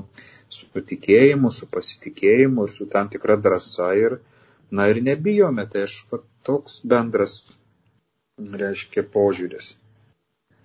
su 0.49 0.83
tikėjimu, 0.93 1.51
su 1.55 1.71
pasitikėjimu 1.71 2.67
ir 2.67 2.75
su 2.75 2.87
tam 2.91 3.11
tikra 3.11 3.39
drąsa 3.39 3.93
ir, 3.99 4.19
na 4.71 4.91
ir 4.91 5.03
nebijome. 5.03 5.67
Tai 5.71 5.87
aš 5.89 5.97
va, 6.11 6.23
toks 6.47 6.81
bendras, 6.93 7.37
reiškia, 8.63 9.05
požiūris. 9.15 9.75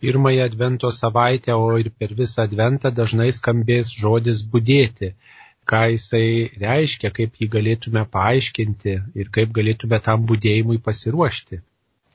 Pirmąją 0.04 0.44
advento 0.46 0.92
savaitę, 0.92 1.56
o 1.56 1.78
ir 1.82 1.90
per 2.00 2.14
visą 2.20 2.44
adventą 2.44 2.92
dažnai 2.92 3.32
skambės 3.34 3.94
žodis 4.04 4.44
būdėti. 4.54 5.14
Ką 5.66 5.82
jisai 5.96 6.52
reiškia, 6.62 7.10
kaip 7.10 7.40
jį 7.42 7.48
galėtume 7.56 8.04
paaiškinti 8.12 8.92
ir 9.22 9.32
kaip 9.38 9.56
galėtume 9.56 9.98
tam 10.08 10.28
būdėjimui 10.30 10.78
pasiruošti. 10.88 11.62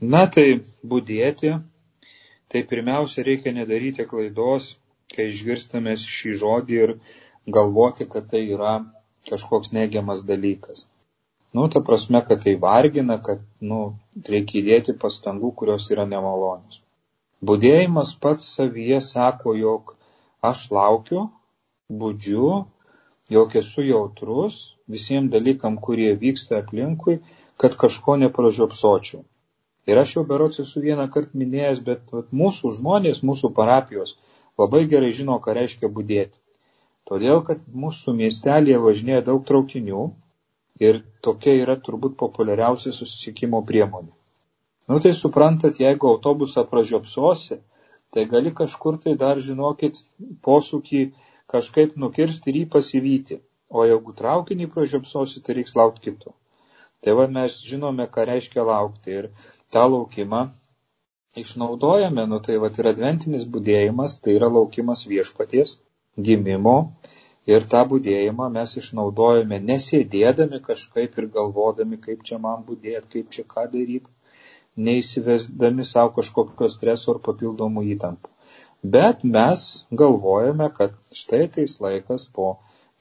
Na 0.01 0.27
tai 0.31 0.61
būdėti 0.87 1.57
tai 2.51 2.63
pirmiausia 2.67 3.25
reikia 3.27 3.53
nedaryti 3.55 4.07
klaidos, 4.11 4.77
kai 5.15 5.29
išgirstame 5.33 5.97
šį 6.03 6.37
žodį 6.43 6.79
ir 6.85 6.95
galvoti, 7.57 8.07
kad 8.11 8.27
tai 8.31 8.43
yra 8.55 8.73
kažkoks 9.31 9.71
neigiamas 9.77 10.25
dalykas. 10.27 10.87
Nu, 11.53 11.67
ta 11.69 11.81
prasme, 11.83 12.21
kad 12.27 12.43
tai 12.43 12.55
vargina, 12.63 13.17
kad, 13.27 13.41
nu, 13.71 13.81
reikia 14.33 14.61
įdėti 14.61 14.95
pastangų, 15.03 15.51
kurios 15.63 15.89
yra 15.91 16.05
nemalonios. 16.07 16.83
Budėjimas 17.43 18.13
pats 18.23 18.53
savyje 18.59 19.01
sako, 19.03 19.57
jog 19.59 19.95
aš 20.51 20.69
laukiu, 20.77 21.25
budžiu, 22.03 22.53
jog 23.35 23.57
esu 23.63 23.83
jautrus 23.89 24.61
visiems 24.95 25.33
dalykam, 25.33 25.81
kurie 25.87 26.13
vyksta 26.23 26.61
aplinkui, 26.63 27.19
kad 27.61 27.75
kažko 27.83 28.17
nepražiopsočiau. 28.23 29.25
Ir 29.91 29.99
aš 29.99 30.17
jau 30.17 30.25
berots 30.31 30.63
esu 30.63 30.85
vieną 30.87 31.09
kartą 31.11 31.39
minėjęs, 31.43 31.83
bet 31.87 32.15
vat, 32.15 32.31
mūsų 32.43 32.77
žmonės, 32.79 33.25
mūsų 33.27 33.51
parapijos 33.59 34.15
labai 34.61 34.85
gerai 34.93 35.11
žino, 35.17 35.41
ką 35.43 35.57
reiškia 35.59 35.91
būdėti. 35.99 36.39
Todėl, 37.11 37.41
kad 37.47 37.63
mūsų 37.85 38.15
miestelėje 38.23 38.83
važinėja 38.85 39.25
daug 39.33 39.43
traukinių 39.49 40.11
ir 40.81 41.03
tokia 41.27 41.55
yra 41.63 41.77
turbūt 41.87 42.17
populiariausia 42.21 42.93
susisiekimo 42.97 43.61
priemonė. 43.69 44.13
Nu 44.91 44.99
tai 45.03 45.13
suprantat, 45.15 45.79
jeigu 45.79 46.09
autobusą 46.11 46.65
pražiopsosi, 46.71 47.61
tai 48.11 48.25
gali 48.31 48.51
kažkur 48.61 48.99
tai 49.05 49.15
dar, 49.21 49.39
žinokit, 49.39 50.01
posūkį 50.47 51.03
kažkaip 51.53 51.95
nukirsti 52.05 52.51
ir 52.51 52.63
jį 52.63 52.67
pasivyti. 52.75 53.39
O 53.71 53.85
jeigu 53.87 54.15
traukinį 54.19 54.67
pražiopsosi, 54.73 55.45
tai 55.47 55.61
reiks 55.61 55.77
laukti 55.79 56.11
kito. 56.11 56.35
Tai 57.05 57.15
va 57.21 57.29
mes 57.31 57.61
žinome, 57.65 58.09
ką 58.15 58.27
reiškia 58.33 58.65
laukti 58.67 59.15
ir 59.21 59.29
tą 59.73 59.85
laukimą 59.93 60.49
išnaudojame, 61.39 62.27
nu 62.27 62.41
tai 62.43 62.59
va 62.65 62.73
ir 62.83 62.91
adventinis 62.91 63.47
būdėjimas, 63.47 64.19
tai 64.25 64.35
yra 64.41 64.51
laukimas 64.51 65.07
viešpaties, 65.07 65.79
gimimo 66.19 66.77
ir 67.49 67.67
tą 67.73 67.83
būdėjimą 67.93 68.49
mes 68.55 68.77
išnaudojame 68.83 69.61
nesėdėdami 69.69 70.61
kažkaip 70.67 71.19
ir 71.19 71.29
galvodami, 71.37 72.01
kaip 72.07 72.25
čia 72.29 72.39
man 72.39 72.65
būdėti, 72.69 73.07
kaip 73.15 73.31
čia 73.37 73.45
ką 73.55 73.67
daryti, 73.73 74.11
neįsivesdami 74.89 75.85
savo 75.85 76.13
kažkokio 76.19 76.69
streso 76.73 77.15
ar 77.15 77.23
papildomų 77.29 77.87
įtampų. 77.95 78.31
Bet 78.83 79.25
mes 79.25 79.65
galvojame, 80.03 80.71
kad 80.77 80.95
štai 81.13 81.45
ateis 81.49 81.77
laikas 81.85 82.27
po 82.37 82.55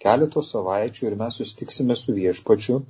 keletų 0.04 0.44
savaičių 0.48 1.08
ir 1.08 1.16
mes 1.20 1.40
sustiksime 1.40 1.96
su 2.00 2.16
viešpačiu 2.16 2.82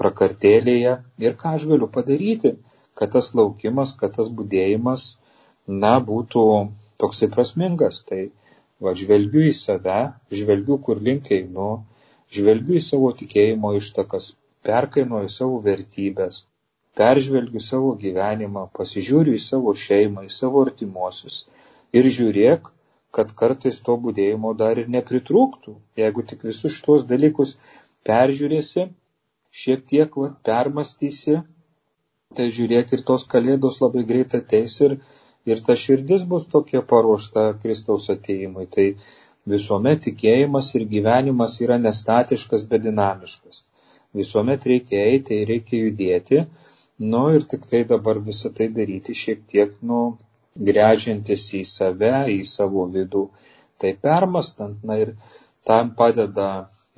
prakartėlėje 0.00 0.98
ir 1.24 1.38
ką 1.40 1.54
aš 1.58 1.64
galiu 1.70 1.88
padaryti, 1.94 2.56
kad 2.98 3.14
tas 3.14 3.32
laukimas, 3.38 3.94
kad 4.00 4.14
tas 4.18 4.28
būdėjimas, 4.28 5.08
na, 5.66 5.96
būtų 6.10 6.44
toksai 7.00 7.28
prasmingas. 7.32 8.02
Tai 8.08 8.28
va, 8.84 8.94
žvelgiu 9.00 9.44
į 9.48 9.54
save, 9.60 10.00
žvelgiu, 10.40 10.78
kur 10.86 11.00
link 11.08 11.30
einu, 11.38 11.70
žvelgiu 12.34 12.78
į 12.78 12.84
savo 12.90 13.10
tikėjimo 13.20 13.74
ištakas, 13.78 14.32
perkainuoju 14.68 15.30
savo 15.32 15.58
vertybės, 15.64 16.44
peržvelgiu 16.98 17.62
savo 17.62 17.92
gyvenimą, 18.02 18.68
pasižiūriu 18.78 19.36
į 19.38 19.42
savo 19.42 19.74
šeimą, 19.86 20.26
į 20.28 20.34
savo 20.34 20.64
artimuosius 20.66 21.44
ir 21.96 22.08
žiūrėk, 22.18 22.72
kad 23.14 23.30
kartais 23.40 23.78
to 23.84 23.96
būdėjimo 24.04 24.54
dar 24.62 24.80
ir 24.82 24.90
nepritrūktų. 24.94 25.76
Jeigu 26.00 26.24
tik 26.30 26.42
visus 26.48 26.74
šitos 26.76 27.06
dalykus 27.08 27.54
peržiūrėsi, 28.08 28.88
šiek 29.62 29.86
tiek 29.92 30.18
va, 30.20 30.32
permastysi, 30.48 31.38
tai 32.36 32.50
žiūrėk 32.54 32.92
ir 32.96 33.04
tos 33.08 33.24
kalėdos 33.32 33.80
labai 33.84 34.04
greit 34.10 34.36
ateis 34.38 34.76
ir, 34.84 34.98
ir 35.50 35.62
ta 35.66 35.76
širdis 35.84 36.26
bus 36.32 36.46
tokia 36.52 36.82
paruošta 36.92 37.46
Kristaus 37.62 38.08
ateimui. 38.14 38.66
Tai 38.76 38.86
visuomet 39.54 40.04
tikėjimas 40.06 40.70
ir 40.78 40.86
gyvenimas 40.94 41.58
yra 41.64 41.78
nestatiškas, 41.82 42.66
bet 42.70 42.84
dinamiškas. 42.86 43.64
Visuomet 44.18 44.64
reikia 44.72 45.04
eiti, 45.12 45.42
reikia 45.48 45.82
judėti, 45.84 46.40
nu 47.12 47.26
ir 47.36 47.44
tik 47.52 47.66
tai 47.70 47.82
dabar 47.92 48.20
visą 48.30 48.50
tai 48.60 48.68
daryti 48.78 49.14
šiek 49.22 49.44
tiek, 49.52 49.74
nu, 49.90 50.00
grežiantis 50.70 51.44
į 51.54 51.62
save, 51.72 52.14
į 52.34 52.40
savo 52.52 52.86
vidų, 52.94 53.28
tai 53.78 53.92
permastant, 54.06 54.82
na 54.82 54.96
ir 55.02 55.14
tam 55.68 55.92
padeda 56.00 56.48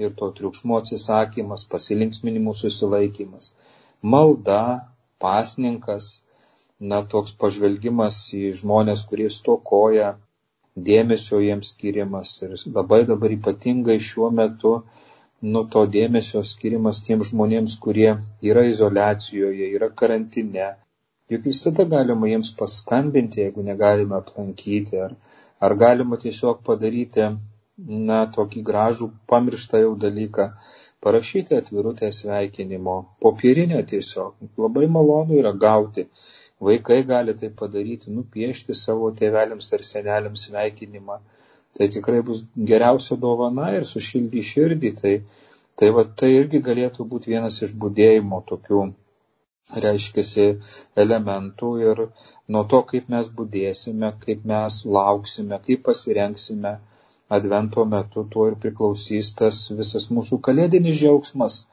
ir 0.01 0.15
to 0.17 0.31
triukšmo 0.39 0.79
atsisakymas, 0.81 1.67
pasilinksminimų 1.73 2.55
susilaikymas, 2.63 3.51
malda, 4.15 4.63
pasninkas, 5.21 6.13
na, 6.81 7.03
toks 7.13 7.33
pažvelgimas 7.43 8.19
į 8.37 8.51
žmonės, 8.63 9.05
kurie 9.11 9.29
stokoja, 9.33 10.15
dėmesio 10.89 11.41
jiems 11.45 11.75
skirimas 11.75 12.33
ir 12.47 12.55
labai 12.75 13.03
dabar 13.09 13.35
ypatingai 13.37 13.99
šiuo 14.11 14.31
metu, 14.41 14.75
nu, 15.43 15.65
to 15.75 15.85
dėmesio 15.97 16.43
skirimas 16.53 17.03
tiems 17.07 17.33
žmonėms, 17.33 17.77
kurie 17.85 18.15
yra 18.53 18.65
izolacijoje, 18.71 19.69
yra 19.77 19.91
karantine. 20.03 20.71
Juk 21.31 21.47
visada 21.47 21.87
galima 21.95 22.29
jiems 22.31 22.51
paskambinti, 22.59 23.45
jeigu 23.45 23.63
negalime 23.67 24.17
aplankyti, 24.19 24.99
ar, 25.07 25.15
ar 25.61 25.77
galima 25.85 26.19
tiesiog 26.25 26.65
padaryti, 26.67 27.29
na, 28.11 28.25
tokį 28.37 28.63
gražų 28.71 29.11
pamirštą 29.31 29.85
jau 29.85 29.93
dalyką, 30.05 30.51
parašyti 31.01 31.57
atvirutę 31.57 32.11
sveikinimo, 32.13 32.97
popierinę 33.25 33.83
tiesiog. 33.93 34.35
Labai 34.59 34.89
malonu 34.97 35.39
yra 35.41 35.53
gauti. 35.53 36.09
Vaikai 36.61 37.03
gali 37.09 37.35
tai 37.41 37.49
padaryti, 37.61 38.13
nupiešti 38.13 38.77
savo 38.77 39.11
tėveliams 39.21 39.71
ar 39.77 39.85
seneliams 39.91 40.47
sveikinimą. 40.49 41.21
Tai 41.77 41.87
tikrai 41.95 42.21
bus 42.27 42.43
geriausia 42.71 43.17
dovana 43.21 43.71
ir 43.77 43.87
sušildy 43.89 44.43
širdį. 44.53 44.91
Tai, 45.03 45.15
tai, 45.81 45.93
va, 45.97 46.05
tai 46.23 46.35
irgi 46.41 46.61
galėtų 46.67 47.07
būti 47.13 47.33
vienas 47.33 47.63
iš 47.67 47.73
būdėjimo 47.85 48.43
tokių 48.51 48.83
reiškiasi 49.85 50.47
elementų 50.99 51.71
ir 51.85 52.05
nuo 52.51 52.65
to, 52.71 52.83
kaip 52.93 53.09
mes 53.15 53.29
būdėsime, 53.41 54.13
kaip 54.25 54.45
mes 54.53 54.81
lauksime, 54.99 55.61
kaip 55.67 55.85
pasirenksime, 55.89 56.77
advento 57.31 57.85
metu 57.87 58.25
tuo 58.31 58.49
ir 58.51 58.57
priklausys 58.63 59.35
tas 59.39 59.69
visas 59.71 60.11
mūsų 60.11 60.41
kalėdinis 60.47 60.99
džiaugsmas. 60.99 61.65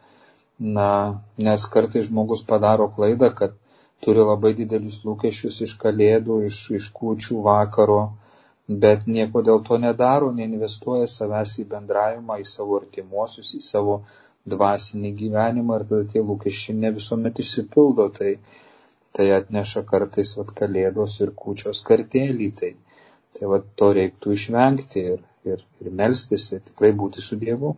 Na, 0.57 0.89
nes 1.37 1.63
kartai 1.69 2.01
žmogus 2.05 2.41
padaro 2.49 2.87
klaidą, 2.93 3.29
kad 3.39 3.57
turi 4.03 4.23
labai 4.29 4.53
didelius 4.57 5.01
lūkesčius 5.07 5.61
iš 5.65 5.75
kalėdų, 5.81 6.39
iš, 6.49 6.61
iš 6.79 6.89
kūčių 6.99 7.41
vakaro, 7.47 8.01
bet 8.83 9.07
nieko 9.07 9.41
dėl 9.47 9.63
to 9.67 9.79
nedaro, 9.81 10.31
neinvestuoja 10.39 11.07
savęs 11.09 11.57
į 11.63 11.67
bendravimą, 11.73 12.39
į 12.43 12.47
savo 12.51 12.79
artimuosius, 12.81 13.53
į 13.57 13.61
savo 13.65 14.01
dvasinį 14.53 15.11
gyvenimą 15.21 15.79
ir 15.79 15.85
tada 15.89 16.09
tie 16.13 16.23
lūkesčiai 16.23 16.75
ne 16.81 16.91
visuomet 16.97 17.41
išsipildo. 17.43 18.09
Tai, 18.19 18.33
tai 19.17 19.31
atneša 19.39 19.83
kartais 19.89 20.35
vat, 20.39 20.53
kalėdos 20.59 21.17
ir 21.23 21.33
kūčios 21.41 21.81
kartėlį. 21.87 22.51
Tai, 22.61 22.71
tai 23.37 23.51
vat, 23.53 23.67
to 23.79 23.91
reiktų 23.97 24.37
išvengti 24.37 25.05
ir, 25.15 25.21
ir, 25.47 25.63
ir 25.83 25.93
melstis 26.01 26.51
ir 26.53 26.63
tikrai 26.69 26.93
būti 27.03 27.23
su 27.23 27.39
Dievu. 27.41 27.75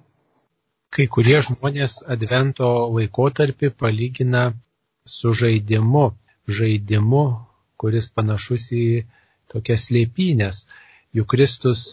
Kai 0.90 1.06
kurie 1.14 1.38
žmonės 1.46 2.00
advento 2.10 2.68
laikotarpį 2.96 3.70
palygina 3.78 4.50
su 5.10 5.34
žaidimu, 5.42 6.06
žaidimu, 6.60 7.24
kuris 7.82 8.10
panašus 8.16 8.70
į 8.76 8.86
tokias 9.54 9.90
lėpynės. 9.96 10.68
Juk 11.18 11.32
Kristus 11.34 11.84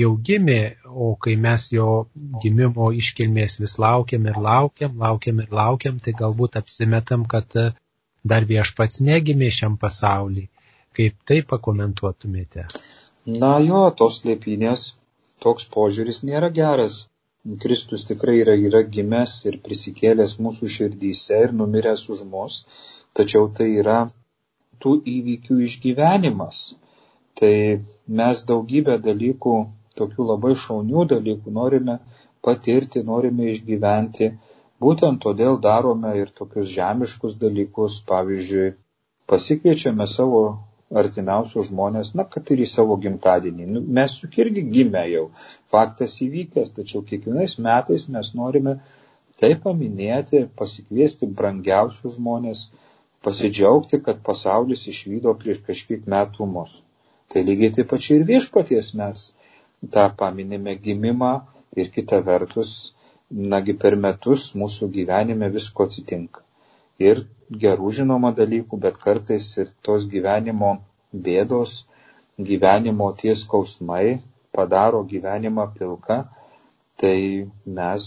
jau 0.00 0.10
gimė, 0.28 0.60
o 0.90 1.12
kai 1.24 1.36
mes 1.38 1.68
jo 1.76 2.08
gimimo 2.42 2.88
iškilmės 3.00 3.60
vis 3.62 3.76
laukiam 3.84 4.26
ir 4.30 4.40
laukiam, 4.48 4.96
laukiam 5.04 5.44
ir 5.44 5.54
laukiam, 5.60 6.00
tai 6.02 6.16
galbūt 6.18 6.58
apsimetam, 6.58 7.28
kad 7.34 7.54
dar 8.32 8.48
viešpats 8.50 9.02
negimė 9.10 9.52
šiam 9.60 9.78
pasauliui. 9.78 10.48
Kaip 10.94 11.16
tai 11.28 11.40
pakomentuotumėte? 11.46 12.66
Na 13.44 13.56
jo, 13.62 13.86
tos 13.98 14.20
lėpynės 14.26 14.84
toks 15.44 15.66
požiūris 15.76 16.22
nėra 16.26 16.50
geras. 16.58 17.04
Kristus 17.44 18.06
tikrai 18.08 18.38
yra, 18.40 18.54
yra 18.68 18.80
gimęs 18.96 19.32
ir 19.50 19.56
prisikėlęs 19.64 20.38
mūsų 20.44 20.68
širdyse 20.74 21.40
ir 21.46 21.52
numiręs 21.60 22.04
už 22.14 22.22
mus, 22.34 22.54
tačiau 23.18 23.50
tai 23.58 23.66
yra 23.82 23.98
tų 24.84 24.94
įvykių 25.14 25.58
išgyvenimas. 25.66 26.60
Tai 27.40 27.54
mes 28.20 28.40
daugybę 28.50 28.96
dalykų, 29.08 29.54
tokių 30.00 30.28
labai 30.30 30.54
šaunių 30.64 31.04
dalykų 31.12 31.52
norime 31.58 31.98
patirti, 32.48 33.04
norime 33.10 33.50
išgyventi. 33.52 34.30
Būtent 34.84 35.20
todėl 35.26 35.60
darome 35.68 36.14
ir 36.22 36.32
tokius 36.40 36.72
žemiškus 36.78 37.36
dalykus, 37.44 38.00
pavyzdžiui, 38.08 38.72
pasikviečiame 39.30 40.08
savo 40.16 40.44
artimiausius 41.00 41.70
žmonės, 41.70 42.12
na, 42.18 42.24
kad 42.34 42.50
ir 42.54 42.62
į 42.64 42.68
savo 42.70 42.96
gimtadienį. 43.04 43.66
Nu, 43.76 43.82
mes 43.98 44.16
juk 44.22 44.38
irgi 44.44 44.64
gimę 44.76 45.04
jau, 45.10 45.24
faktas 45.72 46.16
įvykęs, 46.26 46.74
tačiau 46.78 47.02
kiekvienais 47.08 47.56
metais 47.66 48.06
mes 48.16 48.32
norime 48.38 48.76
tai 49.40 49.54
paminėti, 49.64 50.44
pasikviesti 50.60 51.28
brangiausius 51.40 52.18
žmonės, 52.18 52.66
pasidžiaugti, 53.26 54.00
kad 54.06 54.20
pasaulis 54.26 54.86
išvydo 54.92 55.34
prieš 55.40 55.62
kažkiek 55.66 56.06
metų 56.14 56.46
mus. 56.56 56.78
Tai 57.32 57.42
lygiai 57.48 57.72
taip 57.78 57.90
pačiai 57.90 58.20
ir 58.20 58.28
viešpaties 58.28 58.92
mes 59.00 59.30
tą 59.94 60.08
paminime 60.20 60.76
gimimą 60.86 61.34
ir 61.76 61.90
kita 61.94 62.20
vertus, 62.24 62.94
nagi 63.54 63.74
per 63.74 63.96
metus 63.96 64.52
mūsų 64.54 64.90
gyvenime 64.94 65.48
visko 65.50 65.88
atsitinka 65.88 66.44
ir 67.02 67.24
gerų 67.50 67.90
žinoma 68.00 68.32
dalykų, 68.36 68.78
bet 68.86 69.00
kartais 69.02 69.50
ir 69.58 69.72
tos 69.86 70.06
gyvenimo 70.10 70.76
bėdos, 71.26 71.84
gyvenimo 72.38 73.10
tie 73.20 73.34
skausmai 73.38 74.20
padaro 74.54 75.02
gyvenimą 75.10 75.68
pilką, 75.78 76.22
tai 76.98 77.18
mes 77.66 78.06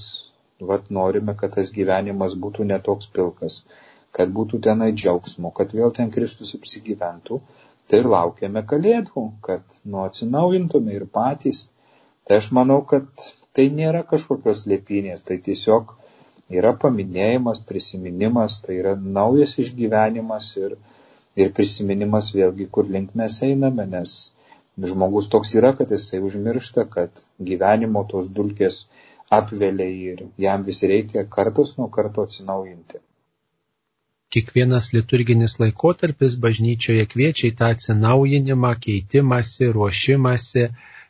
vat, 0.60 0.89
norime, 0.89 1.36
kad 1.38 1.54
tas 1.56 1.71
gyvenimas 1.76 2.36
būtų 2.43 2.65
netoks 2.71 3.10
pilkas, 3.13 3.62
kad 4.15 4.32
būtų 4.34 4.60
tenai 4.67 4.91
džiaugsmo, 4.95 5.52
kad 5.58 5.73
vėl 5.78 5.93
ten 5.93 6.12
Kristus 6.12 6.56
apsigyventų. 6.58 7.41
Tai 7.88 8.00
ir 8.02 8.10
laukiame 8.12 8.63
kalėdų, 8.67 9.23
kad 9.45 9.78
nu 9.86 10.02
atsinaujintume 10.04 10.95
ir 10.95 11.06
patys. 11.08 11.67
Tai 12.28 12.41
aš 12.41 12.50
manau, 12.58 12.82
kad 12.84 13.08
tai 13.56 13.69
nėra 13.71 14.02
kažkokios 14.10 14.65
lėpinės, 14.67 15.23
tai 15.28 15.38
tiesiog 15.45 15.93
yra 16.50 16.74
paminėjimas, 16.82 17.62
prisiminimas, 17.70 18.62
tai 18.64 18.80
yra 18.82 18.96
naujas 18.96 19.58
išgyvenimas 19.64 20.50
ir, 20.62 20.78
ir 21.36 21.52
prisiminimas 21.58 22.32
vėlgi, 22.36 22.70
kur 22.72 22.88
link 22.96 23.16
mes 23.20 23.42
einame, 23.48 23.88
nes 23.92 24.16
žmogus 24.92 25.28
toks 25.34 25.56
yra, 25.58 25.74
kad 25.78 25.92
jisai 25.92 26.22
užmiršta, 26.24 26.88
kad 26.94 27.26
gyvenimo 27.50 28.06
tos 28.12 28.30
dulkės 28.30 28.86
apvelia 29.34 29.90
ir 30.12 30.24
jam 30.40 30.64
vis 30.64 30.84
reikia 30.84 31.26
kartas 31.30 31.76
nuo 31.78 31.90
karto 31.92 32.24
atsinaujinti. 32.28 33.02
Kiekvienas 34.32 34.92
liturginis 34.92 35.56
laikotarpis 35.60 36.36
bažnyčioje 36.44 37.06
kviečia 37.12 37.48
į 37.50 37.56
tą 37.60 37.72
atsinaujinimą, 37.76 38.74
keitimąsi, 38.84 39.70
ruošimąsi 39.76 40.66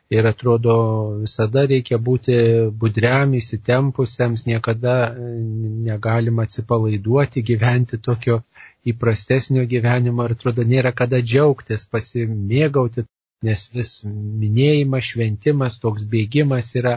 Ir 0.08 0.24
atrodo, 0.24 0.74
visada 1.20 1.66
reikia 1.68 1.98
būti 2.00 2.34
budriam, 2.82 3.34
įsitempusiems, 3.36 4.46
niekada 4.48 4.94
negalima 5.18 6.46
atsipalaiduoti, 6.48 7.42
gyventi 7.50 7.98
tokio 8.00 8.38
įprastesnio 8.88 9.66
gyvenimo 9.68 10.24
ir 10.24 10.32
atrodo, 10.38 10.64
nėra 10.70 10.94
kada 10.96 11.20
džiaugtis, 11.20 11.84
pasimėgauti, 11.92 13.04
nes 13.44 13.66
vis 13.74 13.90
minėjimas, 14.08 15.10
šventimas, 15.12 15.76
toks 15.82 16.08
bėgimas 16.14 16.72
yra, 16.80 16.96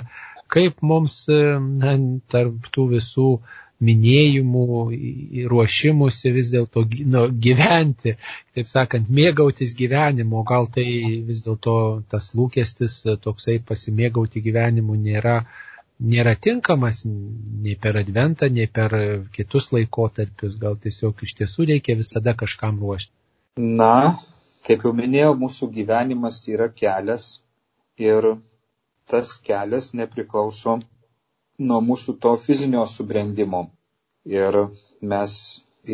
kaip 0.51 0.79
mums 0.81 1.25
na, 1.27 1.97
tarp 2.31 2.71
tų 2.71 2.87
visų 2.95 3.27
minėjimų, 3.81 4.65
ruošimusi 5.51 6.31
vis 6.35 6.51
dėlto 6.53 6.83
nu, 7.13 7.23
gyventi, 7.45 8.15
taip 8.55 8.69
sakant, 8.69 9.09
mėgautis 9.09 9.73
gyvenimu, 9.77 10.43
gal 10.47 10.69
tai 10.75 10.85
vis 11.27 11.41
dėlto 11.45 11.75
tas 12.11 12.31
lūkestis 12.37 13.01
toksai 13.23 13.57
pasimėgauti 13.65 14.43
gyvenimu 14.45 14.97
nėra, 15.07 15.39
nėra 16.13 16.35
tinkamas 16.47 17.03
nei 17.07 17.77
per 17.81 17.97
adventą, 18.03 18.49
nei 18.49 18.67
per 18.67 18.95
kitus 19.33 19.71
laikotarpius, 19.73 20.59
gal 20.61 20.77
tiesiog 20.81 21.25
iš 21.25 21.35
tiesų 21.41 21.71
reikia 21.73 21.97
visada 21.97 22.35
kažkam 22.37 22.79
ruošti. 22.81 23.13
Na, 23.57 24.17
kaip 24.67 24.85
jau 24.85 24.93
minėjau, 24.95 25.33
mūsų 25.41 25.73
gyvenimas 25.75 26.39
tai 26.45 26.55
yra 26.59 26.69
kelias 26.71 27.41
ir 27.99 28.35
tas 29.11 29.35
kelias 29.43 29.91
nepriklauso 29.97 30.79
nuo 31.69 31.81
mūsų 31.89 32.17
to 32.23 32.33
fizinio 32.45 32.85
subrendimo. 32.89 33.65
Ir 34.29 34.57
mes 35.13 35.33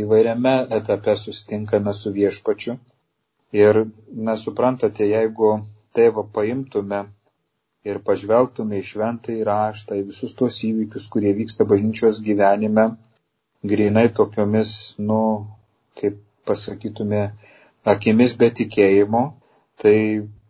įvairiame 0.02 0.54
etape 0.80 1.16
sustinkame 1.20 1.94
su 1.96 2.12
viešpačiu. 2.16 2.78
Ir, 3.56 3.84
na, 4.12 4.36
suprantate, 4.40 5.08
jeigu 5.08 5.52
tėvą 5.96 6.26
paimtume 6.36 7.06
ir 7.88 8.00
pažvelgtume 8.10 8.82
į 8.82 8.88
šventą 8.90 9.36
įraštą, 9.42 9.96
į 10.02 10.08
visus 10.10 10.36
tuos 10.36 10.58
įvykius, 10.68 11.08
kurie 11.14 11.32
vyksta 11.38 11.68
bažnyčios 11.70 12.20
gyvenime, 12.26 12.90
grinai 13.64 14.08
tokiomis, 14.20 14.74
nu, 15.00 15.20
kaip 16.00 16.20
pasakytume, 16.48 17.22
akimis 17.88 18.36
be 18.42 18.50
tikėjimo, 18.60 19.24
tai 19.82 19.96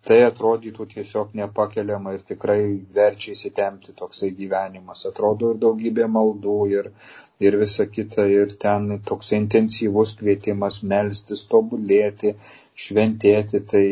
tai 0.07 0.17
atrodytų 0.23 0.85
tiesiog 0.93 1.33
nepakeliama 1.37 2.13
ir 2.15 2.21
tikrai 2.27 2.59
verčia 2.97 3.33
įsitemti 3.35 3.95
toksai 4.01 4.29
gyvenimas. 4.37 5.03
Atrodo 5.09 5.51
ir 5.53 5.57
daugybė 5.63 6.07
maldų 6.17 6.57
ir, 6.73 6.91
ir 7.43 7.57
visa 7.61 7.85
kita 7.95 8.27
ir 8.31 8.53
ten 8.61 9.01
toksai 9.09 9.41
intensyvus 9.41 10.13
kvietimas 10.19 10.79
melstis, 10.93 11.43
tobulėti, 11.51 12.35
šventėti. 12.85 13.63
Tai... 13.73 13.83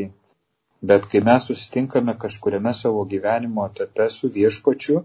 Bet 0.86 1.08
kai 1.12 1.24
mes 1.26 1.48
susitinkame 1.50 2.14
kažkuriame 2.22 2.72
savo 2.78 3.04
gyvenimo 3.10 3.66
etape 3.72 4.08
su 4.14 4.30
viešpačiu, 4.36 5.02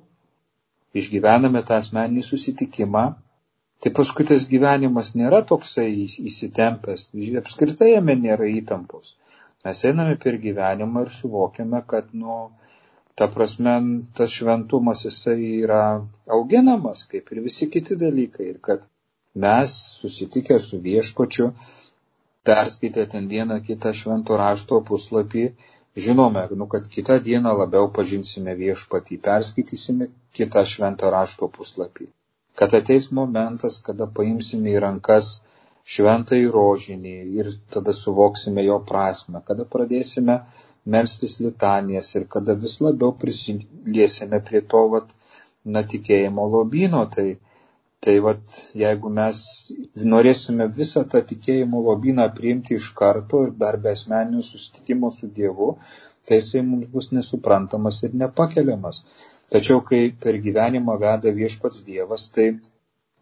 išgyvename 1.01 1.63
tą 1.67 1.79
asmenį 1.81 2.25
susitikimą, 2.27 3.05
tai 3.81 3.93
paskui 3.97 4.27
tas 4.29 4.45
gyvenimas 4.51 5.15
nėra 5.17 5.41
toksai 5.51 5.89
įsitempęs, 6.05 7.09
apskritai 7.43 7.95
jame 7.95 8.19
nėra 8.27 8.51
įtampos. 8.61 9.15
Mes 9.65 9.81
einame 9.89 10.17
per 10.23 10.39
gyvenimą 10.45 11.03
ir 11.07 11.11
suvokiame, 11.15 11.83
kad, 11.93 12.13
nu, 12.23 12.37
ta 13.21 13.27
prasme, 13.35 13.75
tas 14.17 14.33
šventumas 14.33 15.05
jisai 15.05 15.51
yra 15.65 15.83
auginamas, 16.37 17.05
kaip 17.11 17.29
ir 17.35 17.43
visi 17.47 17.69
kiti 17.75 17.97
dalykai. 18.03 18.47
Ir 18.55 18.61
kad 18.69 18.87
mes 19.45 19.75
susitikę 20.01 20.57
su 20.67 20.81
viešpačiu, 20.87 21.51
perskaitę 22.49 23.05
ten 23.13 23.29
vieną 23.35 23.61
kitą 23.67 23.93
švento 24.01 24.39
rašto 24.41 24.81
puslapį, 24.93 25.45
žinome, 26.07 26.47
nu, 26.57 26.67
kad 26.77 26.89
kitą 26.97 27.19
dieną 27.29 27.53
labiau 27.59 27.91
pažinsime 27.99 28.57
viešpatį, 28.63 29.21
perskaitysime 29.29 30.09
kitą 30.39 30.65
švento 30.73 31.13
rašto 31.17 31.51
puslapį. 31.59 32.09
Kad 32.57 32.75
ateis 32.81 33.11
momentas, 33.21 33.79
kada 33.85 34.09
paimsime 34.19 34.73
į 34.73 34.81
rankas 34.87 35.35
šventąjį 35.95 36.49
rožinį 36.55 37.15
ir 37.41 37.51
tada 37.75 37.95
suvoksime 37.97 38.65
jo 38.67 38.79
prasme, 38.91 39.43
kada 39.47 39.67
pradėsime 39.75 40.41
melstis 40.95 41.39
litanijas 41.41 42.15
ir 42.17 42.27
kada 42.35 42.57
vis 42.65 42.81
labiau 42.81 43.13
prisiliesime 43.23 44.41
prie 44.49 44.63
to, 44.75 44.83
vat, 44.95 45.15
na, 45.65 45.83
tikėjimo 45.93 46.47
lobino, 46.55 47.05
tai, 47.17 47.27
tai 48.05 48.17
vat, 48.25 48.61
jeigu 48.83 49.13
mes 49.19 49.41
norėsime 50.15 50.69
visą 50.79 51.05
tą 51.15 51.21
tikėjimo 51.33 51.83
lobiną 51.89 52.29
priimti 52.37 52.79
iš 52.81 52.93
karto 53.01 53.45
ir 53.49 53.53
dar 53.65 53.77
be 53.77 53.93
asmeninio 53.97 54.45
susitikimo 54.47 55.11
su 55.17 55.29
Dievu, 55.37 55.75
tai 56.27 56.41
jisai 56.41 56.65
mums 56.71 56.89
bus 56.95 57.11
nesuprantamas 57.13 58.03
ir 58.07 58.17
nepakeliamas. 58.25 59.05
Tačiau, 59.53 59.81
kai 59.83 60.03
per 60.25 60.39
gyvenimą 60.45 60.97
veda 61.05 61.33
viešpats 61.35 61.85
Dievas, 61.87 62.29
tai 62.35 62.53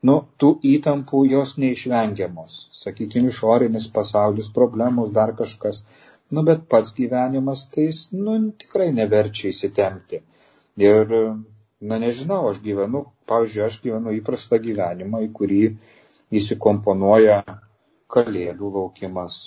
nu, 0.06 0.14
tų 0.40 0.50
įtampų 0.74 1.24
jos 1.32 1.56
neišvengiamos. 1.62 2.56
Sakykime, 2.80 3.32
išorinis 3.32 3.88
pasaulis, 3.94 4.50
problemos, 4.54 5.10
dar 5.18 5.34
kažkas. 5.40 5.82
Nu, 6.34 6.44
bet 6.46 6.66
pats 6.70 6.94
gyvenimas, 6.96 7.66
tai 7.74 7.88
jis, 7.88 8.02
nu, 8.14 8.36
tikrai 8.62 8.90
neverčia 8.94 9.50
įsitemti. 9.52 10.22
Ir, 10.84 11.14
na, 11.80 11.98
nežinau, 12.04 12.44
aš 12.50 12.60
gyvenu, 12.64 13.06
pavyzdžiui, 13.30 13.64
aš 13.66 13.80
gyvenu 13.86 14.14
įprastą 14.20 14.60
gyvenimą, 14.62 15.24
į 15.26 15.30
kurį 15.40 15.62
įsikomponuoja 16.40 17.42
kalėdų 18.12 18.74
laukimas, 18.76 19.38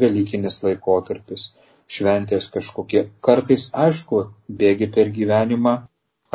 Velykinis 0.00 0.60
laikotarpis, 0.62 1.50
šventės 1.90 2.46
kažkokie. 2.54 3.08
Kartais, 3.26 3.68
aišku, 3.84 4.20
bėgi 4.60 4.86
per 4.94 5.10
gyvenimą, 5.16 5.72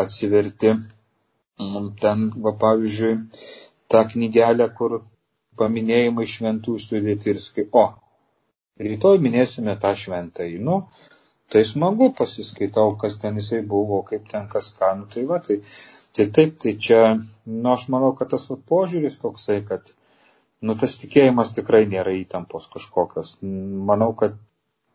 atsiverti 0.03 0.73
ten, 2.01 2.29
va, 2.43 2.51
pavyzdžiui, 2.61 3.17
tą 3.91 4.03
knygelę, 4.11 4.67
kur 4.77 5.01
paminėjimai 5.59 6.27
šventų 6.27 6.77
sudėti 6.83 7.31
ir 7.31 7.39
skai, 7.39 7.67
o, 7.71 7.85
rytoj 8.87 9.21
minėsime 9.23 9.77
tą 9.79 9.93
šventąjį. 10.01 10.57
Nu, 10.67 10.81
tai 11.51 11.63
smagu 11.69 12.11
pasiskaitau, 12.17 12.95
kas 13.01 13.19
ten 13.21 13.39
jisai 13.41 13.61
buvo, 13.75 14.01
kaip 14.09 14.27
ten 14.31 14.49
kas 14.51 14.73
ką, 14.79 14.91
nu 14.99 15.07
tai 15.15 15.25
va, 15.31 15.39
tai, 15.47 15.61
tai 16.15 16.27
taip, 16.37 16.57
tai 16.59 16.75
čia, 16.87 17.01
nu 17.47 17.71
aš 17.71 17.87
manau, 17.95 18.11
kad 18.19 18.33
tas 18.35 18.49
va, 18.51 18.59
požiūris 18.73 19.19
toksai, 19.23 19.61
kad, 19.69 19.95
nu 20.65 20.75
tas 20.81 20.99
tikėjimas 20.99 21.55
tikrai 21.55 21.85
nėra 21.87 22.17
įtampos 22.19 22.67
kažkokios. 22.75 23.37
Manau, 23.91 24.11
kad 24.19 24.35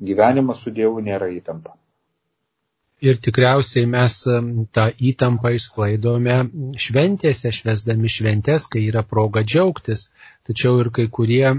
gyvenimas 0.00 0.64
su 0.64 0.76
Dievu 0.76 1.00
nėra 1.04 1.32
įtampa 1.32 1.79
ir 3.00 3.18
tikriausiai 3.24 3.86
mes 3.88 4.16
tą 4.76 4.84
įtampą 5.10 5.52
išsklaidome 5.56 6.36
šventėse, 6.84 7.52
švesdami 7.58 8.10
šventės, 8.14 8.66
kai 8.72 8.82
yra 8.90 9.02
proga 9.12 9.42
džiaugtis. 9.46 10.08
Tačiau 10.48 10.80
ir 10.82 10.90
kai 10.96 11.06
kurie 11.18 11.52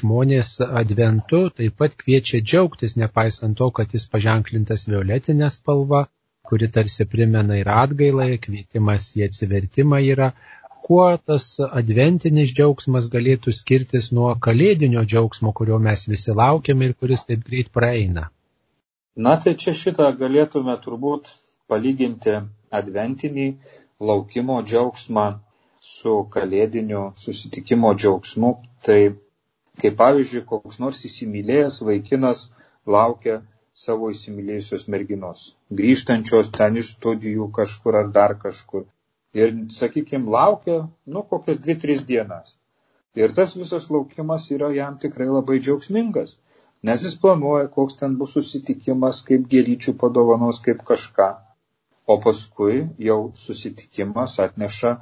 žmonės 0.00 0.56
adventu 0.66 1.42
taip 1.60 1.76
pat 1.82 1.96
kviečia 2.02 2.40
džiaugtis, 2.40 2.96
nepaisant 3.00 3.58
to, 3.60 3.70
kad 3.78 3.92
jis 3.96 4.08
paženklintas 4.12 4.86
violetinė 4.90 5.50
spalva, 5.52 6.06
kuri 6.46 6.70
tarsi 6.72 7.08
primena 7.10 7.58
ir 7.60 7.68
atgailą, 7.72 8.30
kvietimas 8.46 9.10
į 9.18 9.26
atsivertimą 9.28 10.00
yra. 10.12 10.30
Kuo 10.86 11.08
tas 11.18 11.48
adventinis 11.66 12.52
džiaugsmas 12.54 13.10
galėtų 13.10 13.52
skirtis 13.60 14.12
nuo 14.14 14.30
kalėdinio 14.38 15.02
džiaugsmo, 15.02 15.50
kurio 15.52 15.80
mes 15.88 16.06
visi 16.06 16.36
laukiame 16.42 16.92
ir 16.92 16.94
kuris 16.94 17.26
taip 17.26 17.42
greit 17.48 17.72
praeina? 17.74 18.28
Na 19.16 19.32
tai 19.40 19.54
čia 19.56 19.72
šitą 19.72 20.10
galėtume 20.20 20.74
turbūt 20.84 21.28
palyginti 21.72 22.34
adventinį 22.78 23.46
laukimo 24.10 24.58
džiaugsmą 24.60 25.24
su 25.90 26.16
kalėdiniu 26.34 27.04
susitikimo 27.22 27.94
džiaugsmu. 27.96 28.50
Tai 28.84 28.98
kaip 29.80 29.96
pavyzdžiui, 30.02 30.44
koks 30.50 30.80
nors 30.84 31.00
įsimylėjęs 31.08 31.80
vaikinas 31.88 32.44
laukia 32.96 33.38
savo 33.86 34.12
įsimylėjusios 34.12 34.84
merginos, 34.92 35.46
grįžtančios 35.80 36.52
ten 36.52 36.76
iš 36.82 36.92
studijų 36.98 37.48
kažkur 37.56 37.98
ar 38.02 38.12
dar 38.12 38.36
kažkur. 38.44 38.84
Ir, 39.36 39.52
sakykime, 39.72 40.28
laukia, 40.32 40.82
nu, 41.08 41.24
kokias 41.32 41.58
dvi, 41.64 41.76
tris 41.80 42.04
dienas. 42.08 42.58
Ir 43.16 43.32
tas 43.36 43.56
visas 43.56 43.88
laukimas 43.92 44.50
yra 44.52 44.70
jam 44.76 45.00
tikrai 45.00 45.28
labai 45.32 45.56
džiaugsmingas 45.64 46.36
nes 46.86 47.04
jis 47.06 47.16
planuoja, 47.22 47.68
koks 47.76 47.98
ten 48.00 48.16
bus 48.20 48.34
susitikimas, 48.36 49.22
kaip 49.28 49.46
gėlyčių 49.52 49.96
padovanos, 50.02 50.62
kaip 50.66 50.82
kažką. 50.90 51.28
O 52.06 52.16
paskui 52.22 52.82
jau 53.08 53.20
susitikimas 53.44 54.36
atneša 54.44 54.92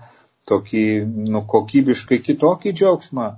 tokį, 0.51 0.85
nu, 1.32 1.43
kokybiškai 1.55 2.20
kitokį 2.28 2.72
džiaugsmą. 2.78 3.28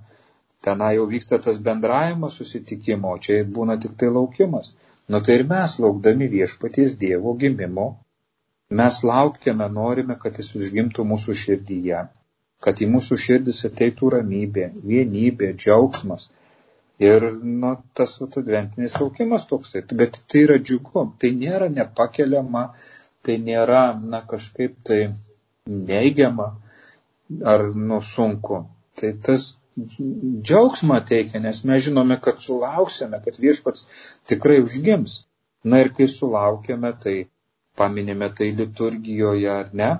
Tenai 0.67 0.93
jau 0.97 1.07
vyksta 1.11 1.39
tas 1.43 1.59
bendravimas 1.69 2.39
susitikimo, 2.41 3.15
čia 3.25 3.43
būna 3.59 3.77
tik 3.83 3.99
tai 4.01 4.11
laukimas. 4.19 4.73
Nu 5.09 5.21
tai 5.27 5.39
ir 5.39 5.45
mes 5.51 5.77
laukdami 5.83 6.27
viešpaties 6.31 6.97
Dievo 7.03 7.35
gimimo, 7.43 7.87
mes 8.81 9.03
laukiame, 9.11 9.69
norime, 9.79 10.17
kad 10.23 10.41
jis 10.41 10.55
užgimtų 10.61 11.05
mūsų 11.11 11.37
širdyje, 11.43 12.01
kad 12.67 12.83
į 12.83 12.89
mūsų 12.95 13.19
širdis 13.25 13.63
ateitų 13.69 14.11
ramybė, 14.17 14.67
vienybė, 14.93 15.53
džiaugsmas, 15.63 16.27
Ir 16.99 17.27
nu, 17.43 17.75
tas 17.95 18.15
adventinis 18.25 18.95
laukimas 19.01 19.45
toksai. 19.51 19.83
Bet 20.01 20.23
tai 20.29 20.47
yra 20.47 20.57
džiugu, 20.63 21.03
tai 21.21 21.33
nėra 21.37 21.69
nepakeliama, 21.73 22.63
tai 23.23 23.37
nėra 23.49 23.83
na, 24.01 24.23
kažkaip 24.31 24.79
tai 24.87 25.01
neigiama 25.69 26.49
ar 27.45 27.67
nu, 27.75 28.01
sunku. 28.01 28.63
Tai 28.97 29.13
tas 29.29 29.45
džiaugsmą 29.77 31.03
teikia, 31.11 31.41
nes 31.45 31.63
mes 31.69 31.85
žinome, 31.85 32.17
kad 32.25 32.41
sulauksime, 32.41 33.21
kad 33.25 33.37
viešpats 33.45 33.85
tikrai 34.31 34.63
užgims. 34.65 35.21
Na 35.69 35.83
ir 35.83 35.91
kai 35.99 36.07
sulaukėme, 36.09 36.95
tai 37.03 37.17
paminime 37.77 38.31
tai 38.39 38.53
liturgijoje 38.57 39.51
ar 39.53 39.69
ne, 39.81 39.91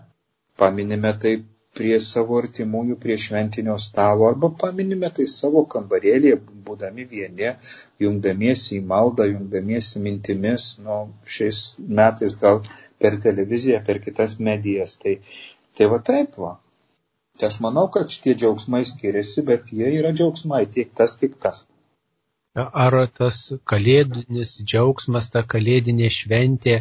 paminime 0.57 1.13
tai 1.21 1.35
prie 1.77 1.97
savo 2.03 2.39
artimųjų, 2.41 2.97
prie 3.03 3.17
šventinio 3.21 3.77
stalo, 3.83 4.27
arba 4.31 4.51
paminime 4.63 5.11
tai 5.19 5.27
savo 5.31 5.65
kambarėlėje, 5.75 6.39
būdami 6.67 7.07
vieni, 7.11 7.53
jungdamiesi 8.03 8.79
į 8.79 8.85
maldą, 8.93 9.29
jungdamiesi 9.31 10.03
mintimis, 10.03 10.69
nu, 10.85 11.01
šiais 11.37 11.63
metais 12.01 12.39
gal 12.41 12.63
per 13.03 13.21
televiziją, 13.23 13.83
per 13.87 14.01
kitas 14.05 14.39
medijas. 14.49 14.97
Tai, 15.03 15.19
tai 15.77 15.91
va 15.93 16.01
taip 16.11 16.41
va. 16.41 16.57
Tai 17.37 17.51
aš 17.51 17.61
manau, 17.65 17.87
kad 17.93 18.13
šitie 18.13 18.35
džiaugsmai 18.41 18.83
skiriasi, 18.89 19.45
bet 19.45 19.73
jie 19.79 19.93
yra 19.99 20.13
džiaugsmai 20.17 20.65
tiek 20.73 20.93
tas, 20.97 21.17
tiek 21.21 21.37
tas. 21.43 21.67
Ar 22.57 22.95
tas 23.13 23.41
kalėdinis 23.69 24.55
džiaugsmas, 24.65 25.29
ta 25.35 25.43
kalėdinė 25.45 26.09
šventė 26.09 26.79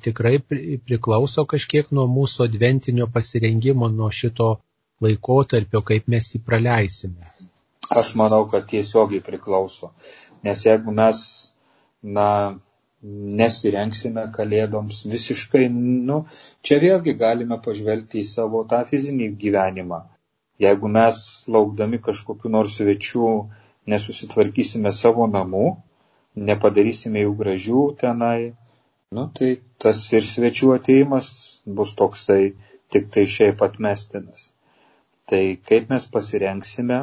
tikrai 0.00 0.38
priklauso 0.86 1.44
kažkiek 1.48 1.90
nuo 1.92 2.06
mūsų 2.10 2.46
adventinio 2.48 3.08
pasirengimo, 3.12 3.88
nuo 3.88 4.10
šito 4.10 4.50
laikotarpio, 5.02 5.82
kaip 5.82 6.08
mes 6.08 6.32
jį 6.34 6.42
praleisime. 6.46 7.26
Aš 7.92 8.14
manau, 8.16 8.44
kad 8.48 8.68
tiesiogiai 8.70 9.20
priklauso. 9.24 9.92
Nes 10.46 10.62
jeigu 10.64 10.94
mes, 10.94 11.18
na, 12.02 12.28
nesirenksime 13.42 14.28
kalėdoms 14.36 15.02
visiškai, 15.10 15.66
nu, 16.08 16.22
čia 16.62 16.78
vėlgi 16.82 17.16
galime 17.18 17.58
pažvelgti 17.62 18.22
į 18.22 18.28
savo 18.30 18.62
tą 18.70 18.82
fizinį 18.88 19.32
gyvenimą. 19.42 20.00
Jeigu 20.62 20.88
mes 20.88 21.18
laukdami 21.50 21.98
kažkokiu 21.98 22.52
nors 22.54 22.78
svečių 22.78 23.30
nesusitvarkysime 23.90 24.92
savo 24.94 25.26
namų, 25.26 25.64
nepadarysime 26.48 27.24
jų 27.24 27.32
gražių 27.40 27.86
tenai, 28.02 28.52
nu 29.12 29.26
tai 29.36 29.50
tas 29.82 29.98
ir 30.16 30.24
svečių 30.24 30.70
ateimas 30.78 31.26
bus 31.78 31.90
toksai 32.00 32.54
tik 32.92 33.10
tai 33.12 33.24
šiaip 33.34 33.60
atmestinas. 33.66 34.50
Tai 35.28 35.42
kaip 35.68 35.92
mes 35.92 36.06
pasirengsime 36.14 37.00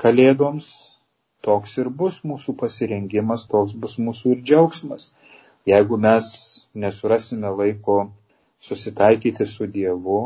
kalėdoms, 0.00 0.68
toks 1.46 1.78
ir 1.80 1.88
bus 2.02 2.20
mūsų 2.28 2.56
pasirengimas, 2.60 3.46
toks 3.54 3.72
bus 3.72 3.96
mūsų 4.06 4.36
ir 4.36 4.44
džiaugsmas. 4.50 5.10
Jeigu 5.68 5.96
mes 6.06 6.28
nesurasime 6.84 7.50
laiko 7.58 7.98
susitaikyti 8.68 9.46
su 9.48 9.68
Dievu, 9.76 10.22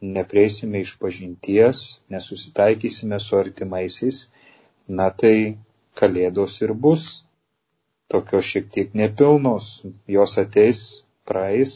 neprieisime 0.00 0.80
iš 0.80 0.94
pažinties, 1.00 2.00
nesusitaikysime 2.12 3.20
su 3.20 3.36
artimaisiais, 3.36 4.28
na 4.88 5.10
tai 5.12 5.58
kalėdos 6.00 6.62
ir 6.64 6.72
bus 6.72 7.10
tokios 8.10 8.48
šiek 8.50 8.70
tiek 8.74 8.94
nepilnos, 8.98 9.70
jos 10.10 10.36
ateis, 10.42 10.82
praeis, 11.28 11.74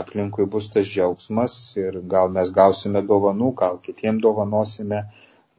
aplinkui 0.00 0.46
bus 0.52 0.68
tas 0.72 0.86
džiaugsmas 0.88 1.54
ir 1.80 2.00
gal 2.14 2.30
mes 2.36 2.52
gausime 2.58 3.02
dovanų, 3.12 3.52
gal 3.62 3.80
kitiem 3.86 4.20
dovanosime, 4.26 5.02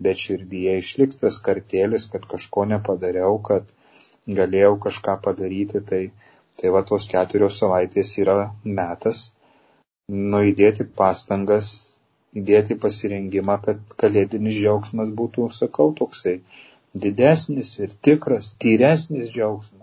bet 0.04 0.22
širdyje 0.24 0.78
išliks 0.82 1.20
tas 1.24 1.40
kartėlis, 1.48 2.08
kad 2.14 2.28
kažko 2.34 2.68
nepadariau, 2.74 3.40
kad 3.50 3.74
galėjau 4.40 4.76
kažką 4.88 5.18
padaryti, 5.26 5.82
tai, 5.90 6.04
tai 6.60 6.74
va 6.76 6.84
tos 6.88 7.08
keturios 7.10 7.60
savaitės 7.62 8.14
yra 8.22 8.38
metas 8.64 9.28
nuįdėti 10.08 10.88
pastangas, 11.00 11.72
įdėti 12.38 12.78
pasirengimą, 12.84 13.58
kad 13.66 13.82
kalėdinis 14.02 14.56
džiaugsmas 14.60 15.12
būtų, 15.22 15.50
sakau, 15.56 15.90
toksai 16.00 16.38
didesnis 16.94 17.74
ir 17.80 17.96
tikras, 18.08 18.54
tyresnis 18.62 19.34
džiaugsmas. 19.34 19.77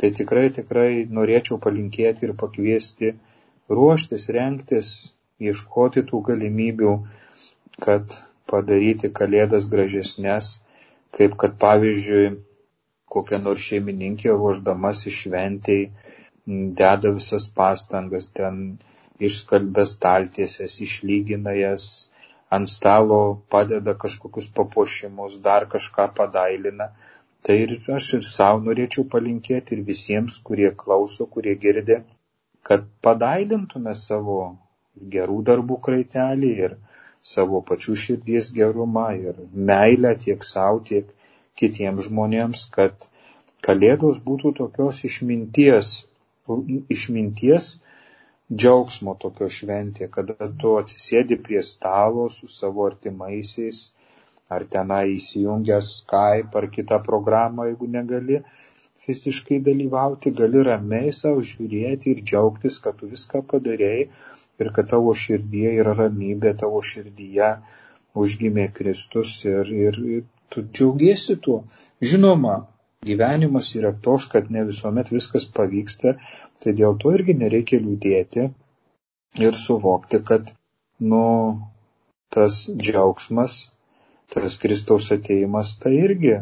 Tai 0.00 0.10
tikrai, 0.18 0.48
tikrai 0.54 0.88
norėčiau 1.18 1.60
palinkėti 1.66 2.26
ir 2.26 2.34
pakviesti 2.40 3.12
ruoštis, 3.70 4.28
renktis, 4.36 4.88
ieškoti 5.40 6.04
tų 6.08 6.22
galimybių, 6.30 6.94
kad 7.84 8.16
padaryti 8.50 9.10
kalėdas 9.20 9.68
gražesnės, 9.70 10.50
kaip 11.14 11.38
kad 11.40 11.54
pavyzdžiui 11.62 12.34
kokia 13.14 13.38
nors 13.42 13.62
šeimininkė 13.70 14.34
ruoždamas 14.34 15.04
išventėjai 15.10 15.90
deda 16.80 17.10
visas 17.18 17.46
pastangas, 17.48 18.26
ten 18.38 18.58
išskalbė 19.28 19.84
staltiesės, 19.88 20.80
išlygina 20.86 21.54
jas, 21.56 21.86
ant 22.52 22.68
stalo 22.68 23.20
padeda 23.50 23.94
kažkokius 24.04 24.50
papuošimus, 24.58 25.38
dar 25.46 25.66
kažką 25.74 26.10
padailina. 26.18 26.90
Tai 27.44 27.56
ir 27.62 27.72
aš 27.96 28.06
ir 28.18 28.22
savo 28.26 28.62
norėčiau 28.66 29.04
palinkėti 29.14 29.76
ir 29.76 29.80
visiems, 29.88 30.36
kurie 30.48 30.70
klauso, 30.82 31.26
kurie 31.34 31.52
girdė, 31.64 31.98
kad 32.68 32.86
padailintume 33.06 33.92
savo 34.00 34.38
gerų 35.14 35.42
darbų 35.48 35.76
kraitelį 35.88 36.52
ir 36.66 36.76
savo 37.34 37.60
pačių 37.70 37.96
širdies 38.04 38.48
gerumą 38.58 39.04
ir 39.18 39.42
meilę 39.70 40.14
tiek 40.24 40.46
savo, 40.50 40.80
tiek 40.90 41.10
kitiems 41.60 42.08
žmonėms, 42.08 42.64
kad 42.76 43.08
kalėdos 43.68 44.20
būtų 44.28 44.52
tokios 44.60 45.02
išminties, 45.08 45.90
išminties 46.96 47.68
džiaugsmo 48.52 49.14
tokio 49.20 49.48
šventė, 49.58 50.08
kada 50.16 50.48
tu 50.62 50.74
atsisėdi 50.80 51.38
prie 51.46 51.62
stalo 51.74 52.26
su 52.32 52.48
savo 52.56 52.88
artimaisiais, 52.88 53.84
ar 54.52 54.64
tenai 54.74 55.14
įsijungęs 55.14 55.90
Skype 56.00 56.60
ar 56.60 56.68
kitą 56.76 57.00
programą, 57.04 57.68
jeigu 57.70 57.88
negali 57.96 58.40
fiziškai 59.04 59.60
dalyvauti, 59.68 60.32
gali 60.40 60.64
ramiai 60.68 61.12
savo 61.12 61.40
žiūrėti 61.52 62.12
ir 62.12 62.20
džiaugtis, 62.24 62.78
kad 62.84 62.98
tu 63.00 63.08
viską 63.10 63.42
padarėjai 63.52 64.04
ir 64.62 64.70
kad 64.76 64.90
tavo 64.92 65.14
širdyje 65.24 65.74
yra 65.80 65.96
ramybė, 65.98 66.54
tavo 66.62 66.80
širdyje 66.90 67.50
užgimė 68.24 68.68
Kristus 68.76 69.40
ir, 69.48 69.72
ir, 69.86 69.98
ir 70.18 70.24
tu 70.52 70.64
džiaugiesi 70.70 71.36
tuo. 71.44 71.62
Žinoma, 72.12 72.56
gyvenimas 73.04 73.72
yra 73.78 73.92
toks, 74.06 74.28
kad 74.32 74.50
ne 74.54 74.64
visuomet 74.68 75.12
viskas 75.12 75.48
pavyksta, 75.58 76.16
tai 76.62 76.76
dėl 76.80 76.98
to 77.02 77.12
irgi 77.16 77.36
nereikia 77.40 77.80
liūdėti 77.82 78.48
ir 79.44 79.58
suvokti, 79.58 80.22
kad, 80.30 80.54
nu, 81.12 81.24
tas 82.34 82.64
džiaugsmas, 82.70 83.58
tas 84.32 84.56
Kristaus 84.60 85.10
ateimas, 85.14 85.74
tai 85.82 85.94
irgi, 86.00 86.36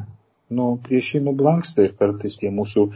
nu, 0.59 0.67
prieš 0.87 1.15
jį 1.15 1.23
nublanksta 1.29 1.87
ir 1.87 1.95
kartais 1.99 2.37
tie 2.41 2.51
mūsų 2.59 2.87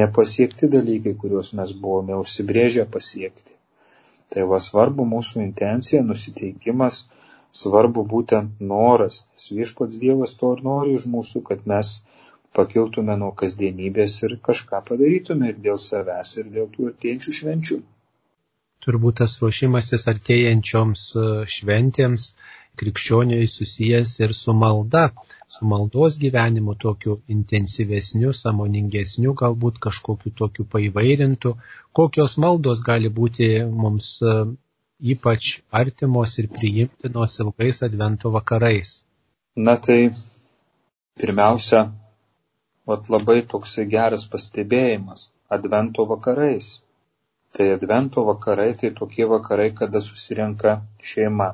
nepasiekti 0.00 0.70
dalykai, 0.76 1.16
kuriuos 1.22 1.52
mes 1.58 1.74
buvome 1.84 2.16
užsibrėžę 2.22 2.86
pasiekti. 2.96 3.58
Tai 4.32 4.46
va 4.52 4.60
svarbu 4.64 5.04
mūsų 5.08 5.42
intencija, 5.44 6.00
nusiteikimas, 6.08 7.02
svarbu 7.62 8.04
būtent 8.14 8.62
noras, 8.72 9.24
nes 9.34 9.50
viešpats 9.58 10.00
Dievas 10.04 10.36
to 10.40 10.54
ir 10.56 10.62
nori 10.68 10.94
iš 10.98 11.08
mūsų, 11.14 11.42
kad 11.48 11.66
mes 11.72 11.98
pakiltume 12.56 13.16
nuo 13.20 13.32
kasdienybės 13.42 14.16
ir 14.26 14.38
kažką 14.48 14.80
padarytume 14.88 15.52
ir 15.52 15.60
dėl 15.66 15.80
savęs, 15.86 16.36
ir 16.40 16.48
dėl 16.56 16.70
tų 16.72 16.88
artėjančių 16.92 17.36
švenčių. 17.40 17.78
Turbūt 18.82 19.20
tas 19.20 19.36
ruošimasis 19.42 20.08
artėjančioms 20.10 21.02
e, 21.14 21.24
šventėms 21.56 22.32
krikščioniai 22.80 23.46
susijęs 23.52 24.14
ir 24.24 24.32
su 24.38 24.54
malda, 24.62 25.04
su 25.54 25.68
maldos 25.72 26.16
gyvenimu 26.22 26.74
tokiu 26.84 27.18
intensyvesniu, 27.34 28.32
samoningesniu, 28.38 29.36
galbūt 29.42 29.78
kažkokiu 29.86 30.32
tokiu 30.42 30.66
paivairintu, 30.74 31.54
kokios 32.00 32.38
maldos 32.44 32.82
gali 32.88 33.12
būti 33.20 33.52
mums 33.84 34.12
e, 34.22 34.36
ypač 35.14 35.54
artimos 35.82 36.38
ir 36.42 36.48
priimtinos 36.58 37.38
ilgais 37.44 37.82
advento 37.86 38.30
vakarais. 38.34 39.02
Na 39.56 39.76
tai 39.76 40.00
pirmiausia, 41.20 41.90
vat 42.88 43.10
labai 43.14 43.42
toksai 43.52 43.84
geras 43.94 44.24
pastebėjimas- 44.32 45.28
advento 45.56 46.06
vakarais. 46.14 46.78
Tai 47.52 47.66
advento 47.76 48.24
vakarai 48.24 48.72
tai 48.74 48.90
tokie 48.96 49.26
vakarai, 49.28 49.72
kada 49.76 50.00
susirenka 50.00 50.80
šeima. 51.10 51.50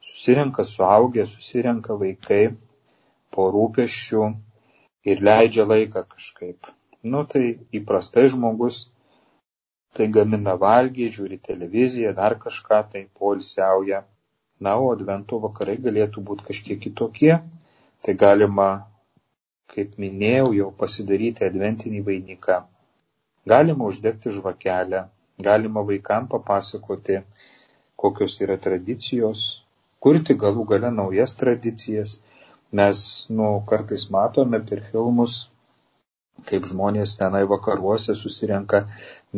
Susirenka 0.00 0.64
suaugę, 0.64 1.24
susirenka 1.26 1.96
vaikai 2.02 2.42
po 3.32 3.46
rūpeščių 3.54 4.26
ir 5.10 5.22
leidžia 5.28 5.64
laiką 5.64 6.04
kažkaip. 6.12 6.68
Nu 7.02 7.24
tai 7.30 7.44
įprastai 7.78 8.26
žmogus 8.34 8.82
tai 9.96 10.10
gamina 10.12 10.56
valgį, 10.60 11.08
žiūri 11.16 11.40
televiziją, 11.48 12.12
dar 12.20 12.36
kažką, 12.42 12.82
tai 12.92 13.06
polsiauja. 13.20 14.04
Na, 14.60 14.76
o 14.80 14.92
advento 14.92 15.40
vakarai 15.40 15.76
galėtų 15.80 16.22
būti 16.28 16.44
kažkiek 16.50 16.80
kitokie. 16.80 17.32
Tai 18.04 18.14
galima 18.20 18.68
kaip 19.72 19.96
minėjau, 20.00 20.52
jau 20.60 20.70
pasidaryti 20.80 21.44
adventinį 21.48 22.02
vainiką. 22.06 22.62
Galima 23.52 23.88
uždegti 23.90 24.32
žvakelę, 24.38 25.02
galima 25.48 25.82
vaikam 25.90 26.28
papasakoti, 26.28 27.20
kokios 28.04 28.40
yra 28.46 28.56
tradicijos, 28.68 29.42
kurti 30.02 30.38
galų 30.44 30.64
gale 30.72 30.90
naujas 31.00 31.36
tradicijas. 31.42 32.16
Mes, 32.78 33.02
nu, 33.30 33.50
kartais 33.70 34.08
matome 34.16 34.58
per 34.70 34.82
filmus 34.90 35.44
kaip 36.48 36.66
žmonės 36.68 37.14
tenai 37.20 37.42
vakaruose 37.50 38.14
susirenka 38.22 38.80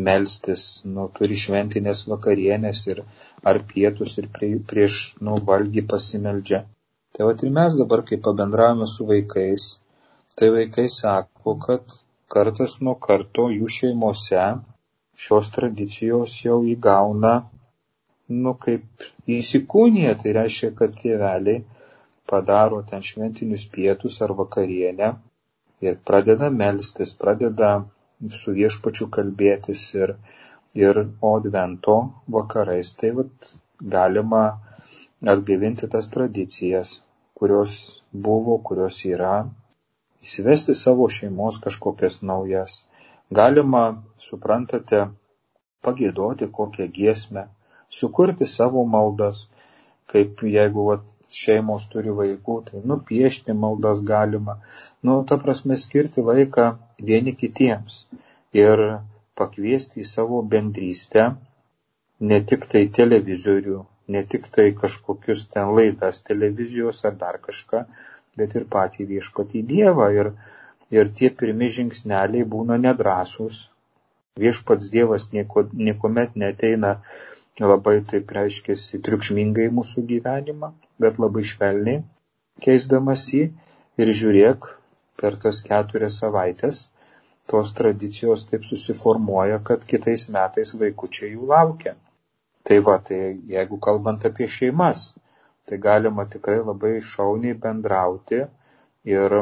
melstis, 0.09 0.65
nu, 0.95 1.05
turi 1.19 1.37
šventinės 1.43 2.01
vakarienės 2.13 2.81
ir 2.89 3.03
ar 3.53 3.61
pietus 3.73 4.17
ir 4.23 4.27
prie, 4.39 4.51
prieš, 4.73 4.99
nu, 5.29 5.37
valgy 5.51 5.85
pasimeldžia. 5.93 6.65
Tai 7.15 7.29
va 7.29 7.37
ir 7.47 7.55
mes 7.61 7.77
dabar, 7.83 8.03
kai 8.09 8.19
pabendravome 8.27 8.89
su 8.95 9.07
vaikais, 9.13 9.69
tai 10.37 10.51
vaikai 10.57 10.89
sako, 10.97 11.55
kad 11.67 11.99
kartas 12.35 12.79
nuo 12.85 12.95
karto 13.07 13.49
jų 13.55 13.69
šeimose 13.77 14.43
šios 15.27 15.51
tradicijos 15.55 16.35
jau 16.45 16.59
įgauna, 16.73 17.33
nu, 18.43 18.53
kaip 18.65 19.09
įsikūnija, 19.39 20.15
tai 20.23 20.35
reiškia, 20.37 20.71
kad 20.81 20.95
tėveliai 21.01 21.63
padaro 22.29 22.83
ten 22.91 23.05
šventinius 23.09 23.65
pietus 23.73 24.21
ar 24.27 24.35
vakarienę 24.41 25.13
ir 25.89 25.97
pradeda 26.11 26.51
melstis, 26.63 27.15
pradeda 27.23 27.71
su 28.39 28.55
viešpačiu 28.59 29.09
kalbėtis 29.17 29.85
ir, 29.97 30.15
ir 30.85 31.03
Odvento 31.33 31.97
vakarais. 32.37 32.93
Tai 33.01 33.13
vat, 33.21 33.53
galima 33.97 34.43
atgaivinti 35.35 35.89
tas 35.95 36.11
tradicijas, 36.15 36.99
kurios 37.39 37.79
buvo, 38.13 38.59
kurios 38.71 38.99
yra, 39.07 39.35
įsivesti 40.27 40.75
savo 40.79 41.09
šeimos 41.17 41.61
kažkokias 41.65 42.21
naujas. 42.31 42.83
Galima, 43.39 43.83
suprantate, 44.29 45.05
pagėdoti 45.85 46.49
kokią 46.59 46.89
giesmę, 46.99 47.45
sukurti 47.99 48.49
savo 48.49 48.85
maldas, 48.97 49.45
kaip 50.13 50.43
jeigu 50.57 50.87
vat, 50.89 51.05
šeimos 51.29 51.85
turi 51.93 52.13
vaikų, 52.19 52.55
tai 52.71 52.81
nupiešti 52.91 53.55
maldas 53.65 54.01
galima, 54.11 54.57
nu, 55.05 55.19
ta 55.29 55.37
prasme 55.43 55.77
skirti 55.77 56.25
laiką 56.25 56.71
vieni 57.11 57.35
kitiems 57.37 57.99
ir 58.57 58.85
pakviesti 59.37 60.01
į 60.03 60.09
savo 60.09 60.41
bendrystę 60.55 61.27
ne 62.31 62.41
tik 62.51 62.65
tai 62.73 62.87
televizorių, 62.99 63.83
ne 64.15 64.23
tik 64.33 64.49
tai 64.55 64.71
kažkokius 64.81 65.45
ten 65.53 65.75
laidas 65.77 66.23
televizijos 66.31 67.05
ar 67.05 67.19
dar 67.21 67.39
kažką, 67.45 67.85
bet 68.41 68.57
ir 68.59 68.67
patį 68.75 69.09
viešpatį 69.13 69.63
Dievą. 69.73 70.11
Ir, 70.21 70.33
ir 70.99 71.11
tie 71.21 71.31
pirmi 71.43 71.71
žingsneliai 71.79 72.47
būna 72.57 72.79
nedrasus. 72.85 73.65
Viešpats 74.39 74.93
Dievas 74.95 75.31
nieko, 75.35 75.67
niekuomet 75.89 76.37
neteina 76.45 76.99
labai 77.59 77.97
taip 78.11 78.31
reiškiasi 78.37 79.01
triukšmingai 79.07 79.67
mūsų 79.79 80.05
gyvenimą, 80.13 80.71
bet 81.03 81.19
labai 81.19 81.43
švelniai 81.53 82.05
keisdamas 82.63 83.25
jį 83.33 83.49
ir 84.03 84.13
žiūrėk 84.21 84.69
per 85.21 85.37
tas 85.43 85.61
keturias 85.67 86.21
savaitės 86.23 86.85
tos 87.49 87.73
tradicijos 87.73 88.45
taip 88.51 88.67
susiformuoja, 88.69 89.59
kad 89.65 89.85
kitais 89.89 90.27
metais 90.35 90.75
vaikučiai 90.83 91.33
jų 91.33 91.49
laukia. 91.49 91.95
Tai 92.69 92.79
va, 92.85 92.99
tai 93.01 93.21
jeigu 93.49 93.79
kalbant 93.81 94.27
apie 94.29 94.49
šeimas, 94.53 95.15
tai 95.69 95.79
galima 95.89 96.25
tikrai 96.35 96.59
labai 96.65 96.95
šauniai 97.13 97.57
bendrauti 97.65 98.41
ir, 99.15 99.37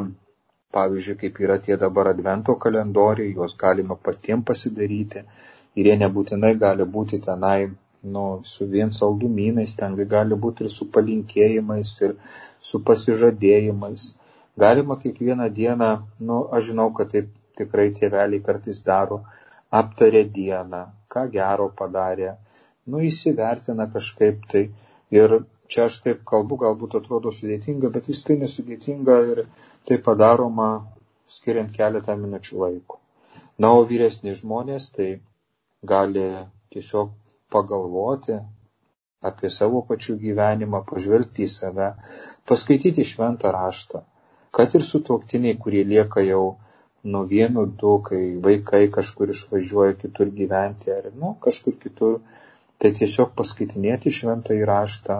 pavyzdžiui, 0.76 1.18
kaip 1.22 1.40
yra 1.46 1.56
tie 1.66 1.76
dabar 1.80 2.10
advento 2.12 2.56
kalendoriai, 2.64 3.32
juos 3.38 3.54
galima 3.64 3.96
patiems 4.08 4.46
pasidaryti 4.50 5.22
ir 5.76 5.90
jie 5.90 5.96
nebūtinai 6.02 6.52
gali 6.60 6.86
būti 6.96 7.20
tenai 7.26 7.70
nu, 8.14 8.24
su 8.44 8.66
vien 8.74 8.90
saldumynais, 8.98 9.74
ten 9.78 9.96
gali 10.16 10.38
būti 10.44 10.66
ir 10.66 10.72
su 10.72 10.86
palinkėjimais, 10.96 11.94
ir 12.06 12.14
su 12.68 12.82
pasižadėjimais. 12.90 14.06
Galima 14.62 14.96
kiekvieną 15.02 15.48
dieną, 15.58 15.90
nu, 16.28 16.38
aš 16.58 16.70
žinau, 16.70 16.88
kad 16.98 17.10
taip 17.12 17.32
tikrai 17.58 17.90
tėveliai 17.98 18.44
kartais 18.46 18.80
daro, 18.86 19.22
aptarė 19.80 20.24
dieną, 20.38 20.82
ką 21.12 21.26
gero 21.34 21.68
padarė, 21.80 22.36
nu, 22.86 23.02
įsivertina 23.10 23.88
kažkaip 23.92 24.46
tai. 24.52 24.68
Ir 25.14 25.36
čia 25.68 25.86
aš 25.88 26.00
taip 26.04 26.22
kalbu, 26.30 26.58
galbūt 26.62 26.98
atrodo 27.00 27.32
sudėtinga, 27.34 27.90
bet 27.94 28.10
vis 28.10 28.22
tai 28.26 28.38
nesudėtinga 28.40 29.16
ir 29.32 29.42
tai 29.88 29.98
padaroma 30.08 30.70
skiriant 31.36 31.72
keletą 31.74 32.16
minučių 32.20 32.60
laiko. 32.62 33.00
Na, 33.58 33.72
o 33.72 33.84
vyresni 33.88 34.34
žmonės 34.36 34.90
tai 34.96 35.08
gali 35.92 36.26
tiesiog 36.74 37.10
pagalvoti 37.52 38.36
apie 39.26 39.50
savo 39.50 39.80
pačių 39.88 40.16
gyvenimą, 40.20 40.82
pažvelgti 40.90 41.46
į 41.46 41.50
save, 41.50 41.88
paskaityti 42.48 43.04
šventą 43.10 43.50
raštą. 43.56 44.02
Kad 44.56 44.76
ir 44.78 44.84
su 44.86 45.00
tuoktiniai, 45.04 45.56
kurie 45.62 45.82
lieka 45.84 46.22
jau 46.24 46.56
nuo 47.06 47.22
vieno, 47.30 47.66
du, 47.80 47.96
kai 48.06 48.20
vaikai 48.42 48.86
kažkur 48.92 49.32
išvažiuoja 49.34 49.96
kitur 50.02 50.30
gyventi 50.40 50.92
ar 50.94 51.10
nu, 51.14 51.34
kažkur 51.42 51.76
kitur, 51.82 52.20
tai 52.78 52.92
tiesiog 52.98 53.32
paskaitinėti 53.38 54.12
šventą 54.12 54.56
įraštą, 54.58 55.18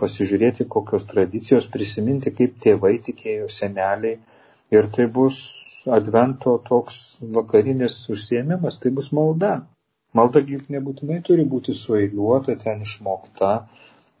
pasižiūrėti 0.00 0.66
kokios 0.70 1.06
tradicijos, 1.10 1.68
prisiminti, 1.74 2.32
kaip 2.38 2.56
tėvai 2.64 2.96
tikėjo 3.08 3.50
seneliai. 3.56 4.18
Ir 4.74 4.88
tai 4.94 5.06
bus 5.18 5.38
advento 5.98 6.56
toks 6.68 7.00
vakarinis 7.36 7.98
užsiemimas, 8.10 8.80
tai 8.82 8.90
bus 8.96 9.12
malda. 9.16 9.54
Malda 10.14 10.42
juk 10.46 10.70
nebūtinai 10.70 11.20
turi 11.26 11.44
būti 11.50 11.74
sueiliuota, 11.74 12.56
ten 12.64 12.82
išmokta 12.86 13.52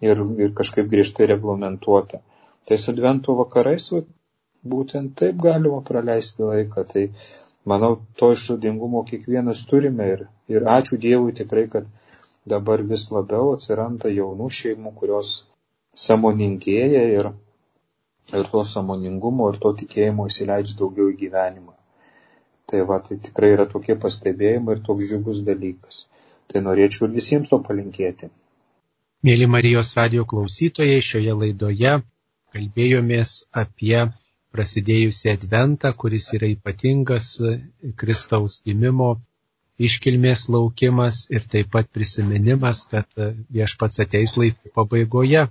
ir, 0.04 0.20
ir 0.44 0.52
kažkaip 0.58 0.90
griežtai 0.90 1.28
reglamentuota. 1.30 2.20
Tai 2.68 2.78
su 2.80 2.92
advento 2.92 3.36
vakarais 3.38 3.90
va, 3.94 4.02
būtent 4.74 5.14
taip 5.20 5.40
galima 5.42 5.80
praleisti 5.86 6.44
laiką. 6.44 6.86
Tai 6.92 7.04
manau, 7.70 7.98
to 8.20 8.32
išradingumo 8.36 9.04
kiekvienas 9.10 9.64
turime 9.70 10.08
ir, 10.16 10.26
ir 10.50 10.68
ačiū 10.76 11.00
Dievui 11.00 11.34
tikrai, 11.36 11.66
kad 11.72 11.90
dabar 12.54 12.82
vis 12.92 13.08
labiau 13.14 13.54
atsiranda 13.56 14.12
jaunų 14.12 14.50
šeimų, 14.58 14.94
kurios 15.00 15.34
samoningėja 15.94 17.02
ir, 17.14 17.30
ir 18.34 18.50
to 18.52 18.64
samoningumo 18.68 19.48
ir 19.52 19.60
to 19.62 19.72
tikėjimo 19.80 20.28
įsileidžia 20.30 20.78
daugiau 20.80 21.10
į 21.12 21.18
gyvenimą. 21.22 21.74
Tai 22.70 22.80
va, 22.88 22.98
tai 23.06 23.18
tikrai 23.22 23.52
yra 23.54 23.66
tokie 23.70 23.96
pastebėjimai 24.00 24.76
ir 24.76 24.82
toks 24.86 25.10
džiugus 25.10 25.42
dalykas. 25.46 26.06
Tai 26.50 26.64
norėčiau 26.64 27.06
ir 27.08 27.14
visiems 27.18 27.52
to 27.52 27.60
palinkėti. 27.66 28.30
Mėly 29.24 29.46
Marijos 29.48 29.94
radio 29.96 30.24
klausytojai, 30.28 31.00
šioje 31.04 31.34
laidoje 31.42 31.94
kalbėjomės 32.52 33.36
apie 33.62 34.02
prasidėjusią 34.54 35.34
adventą, 35.38 35.92
kuris 35.98 36.28
yra 36.36 36.50
ypatingas 36.52 37.30
Kristaus 38.00 38.60
gimimo 38.66 39.14
iškilmės 39.82 40.46
laukimas 40.54 41.24
ir 41.34 41.46
taip 41.50 41.72
pat 41.74 41.88
prisiminimas, 41.90 42.84
kad 42.92 43.08
viešpats 43.50 44.04
ateis 44.04 44.36
laikų 44.38 44.70
pabaigoje 44.76 45.48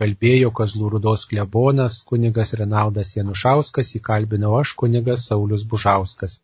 kalbėjo 0.00 0.50
Kazlų 0.56 0.90
Rūdos 0.94 1.26
klebonas 1.30 2.00
kunigas 2.10 2.54
Renaldas 2.60 3.14
Janušauskas, 3.18 3.94
įkalbinau 4.00 4.54
aš 4.60 4.72
kunigas 4.82 5.26
Saulis 5.30 5.66
Bužauskas. 5.72 6.40